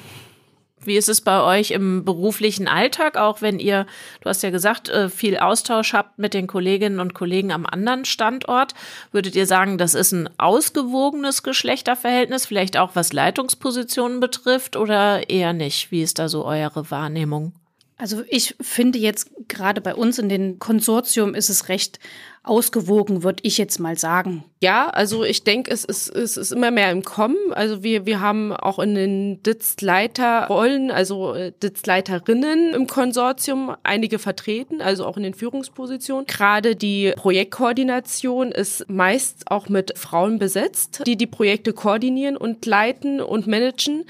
Wie 0.84 0.96
ist 0.96 1.10
es 1.10 1.22
bei 1.22 1.42
euch 1.42 1.72
im 1.72 2.06
beruflichen 2.06 2.68
Alltag, 2.68 3.18
auch 3.18 3.42
wenn 3.42 3.60
ihr, 3.60 3.86
du 4.22 4.30
hast 4.30 4.44
ja 4.44 4.50
gesagt, 4.50 4.89
äh, 4.89 5.10
viel 5.10 5.38
Austausch 5.38 5.94
habt 5.94 6.18
mit 6.20 6.34
den 6.34 6.48
Kolleginnen 6.48 7.00
und 7.00 7.13
Kollegen 7.13 7.52
am 7.52 7.65
anderen 7.65 8.06
Standort? 8.06 8.74
Würdet 9.12 9.36
ihr 9.36 9.46
sagen, 9.46 9.78
das 9.78 9.94
ist 9.94 10.12
ein 10.12 10.30
ausgewogenes 10.38 11.44
Geschlechterverhältnis, 11.44 12.46
vielleicht 12.46 12.78
auch 12.78 12.92
was 12.94 13.13
Leitungspositionen 13.13 14.20
betrifft 14.20 14.78
oder 14.78 15.30
eher 15.30 15.54
nicht? 15.54 15.92
Wie 15.92 16.02
ist 16.02 16.20
da 16.20 16.30
so 16.30 16.46
eure 16.46 16.89
Wahrnehmung? 16.92 17.54
Also 18.00 18.24
ich 18.30 18.56
finde 18.62 18.98
jetzt 18.98 19.30
gerade 19.50 19.82
bei 19.82 19.94
uns 19.94 20.20
in 20.20 20.30
den 20.30 20.58
Konsortium 20.58 21.36
ist 21.36 21.50
es 21.50 21.68
recht 21.68 22.00
ausgewogen, 22.43 23.23
würde 23.23 23.41
ich 23.43 23.58
jetzt 23.58 23.80
mal 23.80 23.97
sagen. 23.97 24.43
Ja, 24.62 24.89
also 24.89 25.23
ich 25.23 25.43
denke, 25.43 25.71
es 25.71 25.86
ist, 25.86 26.10
es 26.10 26.36
ist 26.36 26.52
immer 26.52 26.69
mehr 26.69 26.91
im 26.91 27.04
Kommen. 27.04 27.38
Also 27.52 27.82
wir, 27.82 28.06
wir 28.06 28.19
haben 28.19 28.52
auch 28.52 28.80
in 28.80 28.93
den 28.95 29.43
DITZ-Leiterrollen, 29.43 30.91
also 30.91 31.34
äh, 31.34 31.54
DITZ-Leiterinnen 31.63 32.73
im 32.73 32.88
Konsortium 32.88 33.75
einige 33.84 34.19
vertreten, 34.19 34.82
also 34.82 35.06
auch 35.06 35.15
in 35.15 35.23
den 35.23 35.34
Führungspositionen. 35.34 36.25
Gerade 36.25 36.75
die 36.75 37.13
Projektkoordination 37.15 38.52
ist 38.52 38.89
meist 38.89 39.49
auch 39.49 39.69
mit 39.69 39.97
Frauen 39.97 40.39
besetzt, 40.39 41.04
die 41.06 41.15
die 41.15 41.28
Projekte 41.28 41.71
koordinieren 41.71 42.36
und 42.36 42.65
leiten 42.65 43.21
und 43.21 43.47
managen. 43.47 44.06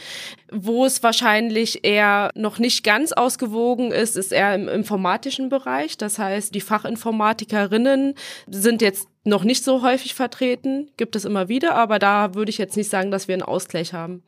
Wo 0.51 0.85
es 0.85 1.03
wahrscheinlich 1.03 1.85
eher 1.85 2.31
noch 2.33 2.57
nicht 2.57 2.83
ganz 2.83 3.11
ausgewogen 3.11 3.91
ist, 3.91 4.17
ist 4.17 4.31
eher 4.31 4.55
im 4.55 4.67
informatischen 4.67 5.49
Bereich. 5.49 5.95
Das 5.95 6.17
heißt, 6.17 6.55
die 6.55 6.61
Fachinformatikerinnen 6.61 8.15
sind 8.47 8.82
jetzt 8.82 9.08
noch 9.23 9.43
nicht 9.43 9.63
so 9.63 9.82
häufig 9.82 10.15
vertreten, 10.15 10.91
gibt 10.98 11.15
es 11.15 11.25
immer 11.25 11.50
wieder, 11.50 11.75
aber 11.75 12.00
da 12.00 12.35
würde 12.35 12.50
ich 12.50 12.58
jetzt 12.58 12.77
nicht 12.77 12.89
sagen, 12.89 13.12
dass 13.12 13.27
wir 13.27 13.35
einen 13.35 13.43
Ausgleich 13.43 13.93
haben. 13.93 14.23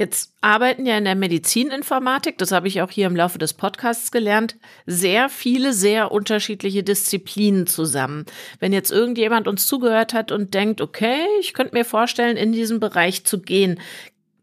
Jetzt 0.00 0.32
arbeiten 0.40 0.86
ja 0.86 0.96
in 0.96 1.04
der 1.04 1.14
Medizininformatik, 1.14 2.38
das 2.38 2.52
habe 2.52 2.68
ich 2.68 2.80
auch 2.80 2.90
hier 2.90 3.06
im 3.06 3.14
Laufe 3.14 3.36
des 3.36 3.52
Podcasts 3.52 4.10
gelernt, 4.10 4.56
sehr 4.86 5.28
viele, 5.28 5.74
sehr 5.74 6.10
unterschiedliche 6.10 6.82
Disziplinen 6.82 7.66
zusammen. 7.66 8.24
Wenn 8.60 8.72
jetzt 8.72 8.90
irgendjemand 8.90 9.46
uns 9.46 9.66
zugehört 9.66 10.14
hat 10.14 10.32
und 10.32 10.54
denkt, 10.54 10.80
okay, 10.80 11.26
ich 11.40 11.52
könnte 11.52 11.74
mir 11.74 11.84
vorstellen, 11.84 12.38
in 12.38 12.52
diesen 12.52 12.80
Bereich 12.80 13.26
zu 13.26 13.42
gehen, 13.42 13.78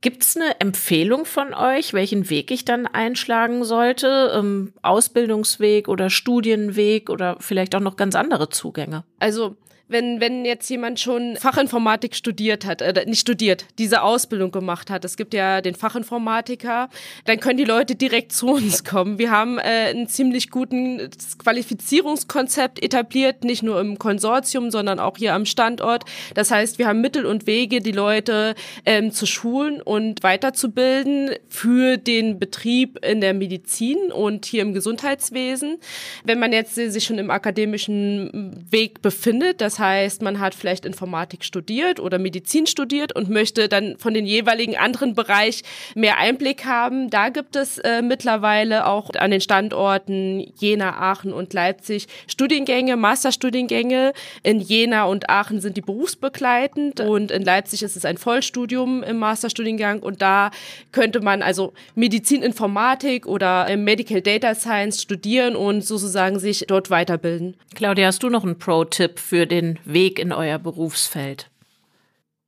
Gibt 0.01 0.23
es 0.23 0.35
eine 0.35 0.59
Empfehlung 0.59 1.25
von 1.25 1.53
euch, 1.53 1.93
welchen 1.93 2.29
Weg 2.29 2.51
ich 2.51 2.65
dann 2.65 2.85
einschlagen 2.85 3.63
sollte? 3.63 4.31
Ähm, 4.35 4.73
Ausbildungsweg 4.83 5.87
oder 5.87 6.09
Studienweg 6.09 7.09
oder 7.09 7.37
vielleicht 7.39 7.73
auch 7.73 7.79
noch 7.79 7.95
ganz 7.95 8.15
andere 8.15 8.49
Zugänge? 8.49 9.03
Also 9.19 9.55
wenn, 9.89 10.19
wenn 10.19 10.45
jetzt 10.45 10.69
jemand 10.69 10.99
schon 10.99 11.37
Fachinformatik 11.37 12.15
studiert 12.15 12.65
hat, 12.65 12.81
äh, 12.81 13.05
nicht 13.05 13.21
studiert, 13.21 13.65
diese 13.77 14.01
Ausbildung 14.01 14.51
gemacht 14.51 14.89
hat, 14.89 15.05
es 15.05 15.15
gibt 15.15 15.33
ja 15.33 15.61
den 15.61 15.75
Fachinformatiker, 15.75 16.89
dann 17.25 17.39
können 17.39 17.57
die 17.57 17.63
Leute 17.63 17.95
direkt 17.95 18.33
zu 18.33 18.47
uns 18.47 18.83
kommen. 18.83 19.17
Wir 19.17 19.31
haben 19.31 19.59
äh, 19.59 19.61
einen 19.61 20.07
ziemlich 20.07 20.49
guten 20.49 21.09
Qualifizierungskonzept 21.37 22.83
etabliert, 22.83 23.43
nicht 23.43 23.63
nur 23.63 23.79
im 23.79 23.97
Konsortium, 23.97 24.71
sondern 24.71 24.99
auch 24.99 25.17
hier 25.17 25.33
am 25.33 25.45
Standort. 25.45 26.03
Das 26.33 26.51
heißt, 26.51 26.79
wir 26.79 26.87
haben 26.87 27.01
Mittel 27.01 27.25
und 27.25 27.47
Wege, 27.47 27.81
die 27.81 27.91
Leute 27.91 28.55
ähm, 28.85 29.11
zu 29.11 29.25
schulen 29.25 29.81
und 29.81 30.23
weiterzubilden 30.23 31.31
für 31.47 31.97
den 31.97 32.39
Betrieb 32.39 33.03
in 33.05 33.21
der 33.21 33.33
Medizin 33.33 34.11
und 34.11 34.45
hier 34.45 34.63
im 34.63 34.73
Gesundheitswesen. 34.73 35.77
Wenn 36.25 36.39
man 36.39 36.51
jetzt 36.51 36.75
sich 36.75 37.03
schon 37.03 37.17
im 37.17 37.31
akademischen 37.31 38.65
Weg 38.69 39.01
befindet, 39.01 39.61
das 39.61 39.76
heißt, 39.79 40.21
man 40.21 40.39
hat 40.39 40.55
vielleicht 40.55 40.85
Informatik 40.85 41.43
studiert 41.43 41.99
oder 41.99 42.19
Medizin 42.19 42.67
studiert 42.67 43.15
und 43.15 43.29
möchte 43.29 43.69
dann 43.69 43.97
von 43.97 44.13
den 44.13 44.25
jeweiligen 44.25 44.77
anderen 44.77 45.15
Bereich 45.15 45.63
mehr 45.95 46.17
Einblick 46.17 46.65
haben. 46.65 47.09
Da 47.09 47.29
gibt 47.29 47.55
es 47.55 47.77
äh, 47.79 48.01
mittlerweile 48.01 48.85
auch 48.85 49.09
an 49.15 49.31
den 49.31 49.41
Standorten 49.41 50.51
Jena, 50.57 50.99
Aachen 50.99 51.33
und 51.33 51.53
Leipzig 51.53 52.07
Studiengänge, 52.27 52.97
Masterstudiengänge. 52.97 54.13
In 54.43 54.59
Jena 54.59 55.05
und 55.05 55.29
Aachen 55.29 55.61
sind 55.61 55.77
die 55.77 55.81
berufsbegleitend 55.81 56.99
und 56.99 57.31
in 57.31 57.43
Leipzig 57.43 57.83
ist 57.83 57.95
es 57.95 58.05
ein 58.05 58.17
Vollstudium 58.17 59.03
im 59.03 59.17
Masterstudiengang 59.17 60.01
und 60.01 60.21
da 60.21 60.51
könnte 60.91 61.21
man 61.21 61.41
also 61.41 61.73
Medizininformatik 61.95 63.25
oder 63.25 63.67
äh, 63.69 63.77
Medical 63.77 64.21
Data 64.21 64.55
Science 64.55 65.01
studieren 65.01 65.55
und 65.55 65.81
sozusagen 65.81 66.39
sich 66.39 66.65
dort 66.67 66.89
weiterbilden. 66.89 67.55
Claudia, 67.75 68.07
hast 68.07 68.23
du 68.23 68.29
noch 68.29 68.43
einen 68.43 68.57
Pro-Tipp 68.57 69.19
für 69.19 69.45
den 69.45 69.66
Weg 69.85 70.19
in 70.19 70.31
euer 70.31 70.59
Berufsfeld? 70.59 71.49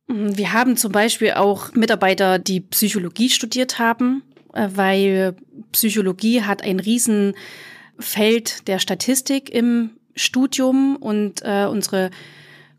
Wir 0.07 0.53
haben 0.53 0.75
zum 0.75 0.91
Beispiel 0.91 1.33
auch 1.33 1.73
Mitarbeiter, 1.73 2.39
die 2.39 2.61
Psychologie 2.61 3.29
studiert 3.29 3.77
haben, 3.77 4.23
äh, 4.53 4.67
weil 4.73 5.35
Psychologie 5.71 6.41
hat 6.41 6.63
ein 6.63 6.79
Riesenfeld 6.79 8.67
der 8.67 8.79
Statistik 8.79 9.49
im 9.49 9.91
Studium 10.15 10.95
und 10.95 11.41
äh, 11.43 11.67
unsere 11.69 12.09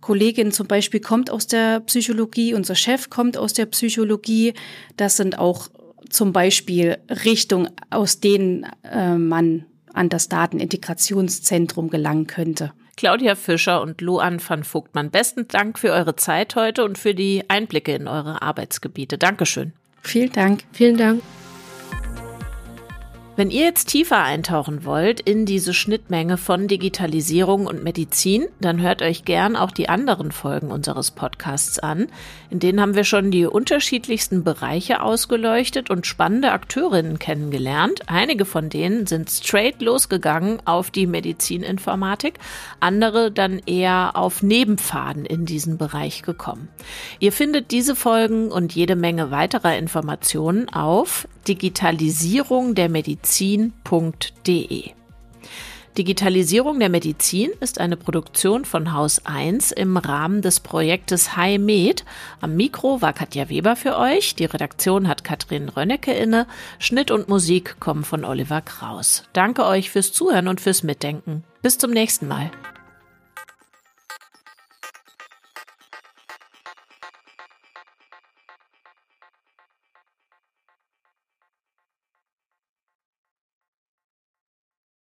Kollegin 0.00 0.50
zum 0.50 0.66
Beispiel 0.66 1.00
kommt 1.00 1.30
aus 1.30 1.46
der 1.46 1.80
Psychologie, 1.80 2.54
unser 2.54 2.74
Chef 2.74 3.10
kommt 3.10 3.36
aus 3.36 3.52
der 3.52 3.66
Psychologie. 3.66 4.54
Das 4.96 5.16
sind 5.16 5.38
auch 5.38 5.68
zum 6.08 6.32
Beispiel 6.32 6.98
Richtungen, 7.24 7.70
aus 7.90 8.20
denen 8.20 8.66
äh, 8.82 9.14
man 9.14 9.66
an 9.92 10.08
das 10.08 10.28
Datenintegrationszentrum 10.28 11.90
gelangen 11.90 12.26
könnte. 12.26 12.72
Claudia 13.00 13.34
Fischer 13.34 13.80
und 13.80 14.02
Luan 14.02 14.42
van 14.46 14.62
Vogtmann, 14.62 15.10
besten 15.10 15.48
Dank 15.48 15.78
für 15.78 15.90
eure 15.90 16.16
Zeit 16.16 16.54
heute 16.54 16.84
und 16.84 16.98
für 16.98 17.14
die 17.14 17.42
Einblicke 17.48 17.94
in 17.94 18.06
eure 18.06 18.42
Arbeitsgebiete. 18.42 19.16
Dankeschön. 19.16 19.72
Vielen 20.02 20.32
Dank. 20.32 20.64
Vielen 20.72 20.98
Dank. 20.98 21.22
Wenn 23.40 23.50
ihr 23.50 23.64
jetzt 23.64 23.86
tiefer 23.86 24.22
eintauchen 24.22 24.84
wollt 24.84 25.18
in 25.18 25.46
diese 25.46 25.72
Schnittmenge 25.72 26.36
von 26.36 26.68
Digitalisierung 26.68 27.64
und 27.64 27.82
Medizin, 27.82 28.44
dann 28.60 28.82
hört 28.82 29.00
euch 29.00 29.24
gern 29.24 29.56
auch 29.56 29.70
die 29.70 29.88
anderen 29.88 30.30
Folgen 30.30 30.70
unseres 30.70 31.10
Podcasts 31.10 31.78
an. 31.78 32.08
In 32.50 32.58
denen 32.58 32.82
haben 32.82 32.96
wir 32.96 33.04
schon 33.04 33.30
die 33.30 33.46
unterschiedlichsten 33.46 34.44
Bereiche 34.44 35.00
ausgeleuchtet 35.00 35.88
und 35.88 36.06
spannende 36.06 36.52
Akteurinnen 36.52 37.18
kennengelernt. 37.18 38.02
Einige 38.08 38.44
von 38.44 38.68
denen 38.68 39.06
sind 39.06 39.30
straight 39.30 39.80
losgegangen 39.80 40.58
auf 40.66 40.90
die 40.90 41.06
Medizininformatik, 41.06 42.34
andere 42.78 43.32
dann 43.32 43.58
eher 43.64 44.16
auf 44.16 44.42
Nebenpfaden 44.42 45.24
in 45.24 45.46
diesen 45.46 45.78
Bereich 45.78 46.20
gekommen. 46.24 46.68
Ihr 47.20 47.32
findet 47.32 47.70
diese 47.70 47.96
Folgen 47.96 48.52
und 48.52 48.74
jede 48.74 48.96
Menge 48.96 49.30
weiterer 49.30 49.78
Informationen 49.78 50.68
auf 50.68 51.26
Digitalisierung 51.50 52.76
der 52.76 52.88
Medizin.de. 52.88 53.72
Digitalisierung 55.98 56.78
der 56.78 56.88
Medizin 56.88 57.50
ist 57.58 57.80
eine 57.80 57.96
Produktion 57.96 58.64
von 58.64 58.92
Haus 58.92 59.26
1 59.26 59.72
im 59.72 59.96
Rahmen 59.96 60.42
des 60.42 60.60
Projektes 60.60 61.36
High 61.36 61.58
Med. 61.58 62.04
Am 62.40 62.54
Mikro 62.54 63.02
war 63.02 63.12
Katja 63.12 63.48
Weber 63.48 63.74
für 63.74 63.98
euch. 63.98 64.36
Die 64.36 64.44
Redaktion 64.44 65.08
hat 65.08 65.24
Katrin 65.24 65.68
Rönnecke 65.68 66.12
inne. 66.12 66.46
Schnitt 66.78 67.10
und 67.10 67.28
Musik 67.28 67.80
kommen 67.80 68.04
von 68.04 68.24
Oliver 68.24 68.60
Kraus. 68.60 69.24
Danke 69.32 69.66
euch 69.66 69.90
fürs 69.90 70.12
Zuhören 70.12 70.46
und 70.46 70.60
fürs 70.60 70.84
Mitdenken. 70.84 71.42
Bis 71.62 71.78
zum 71.78 71.90
nächsten 71.90 72.28
Mal. 72.28 72.52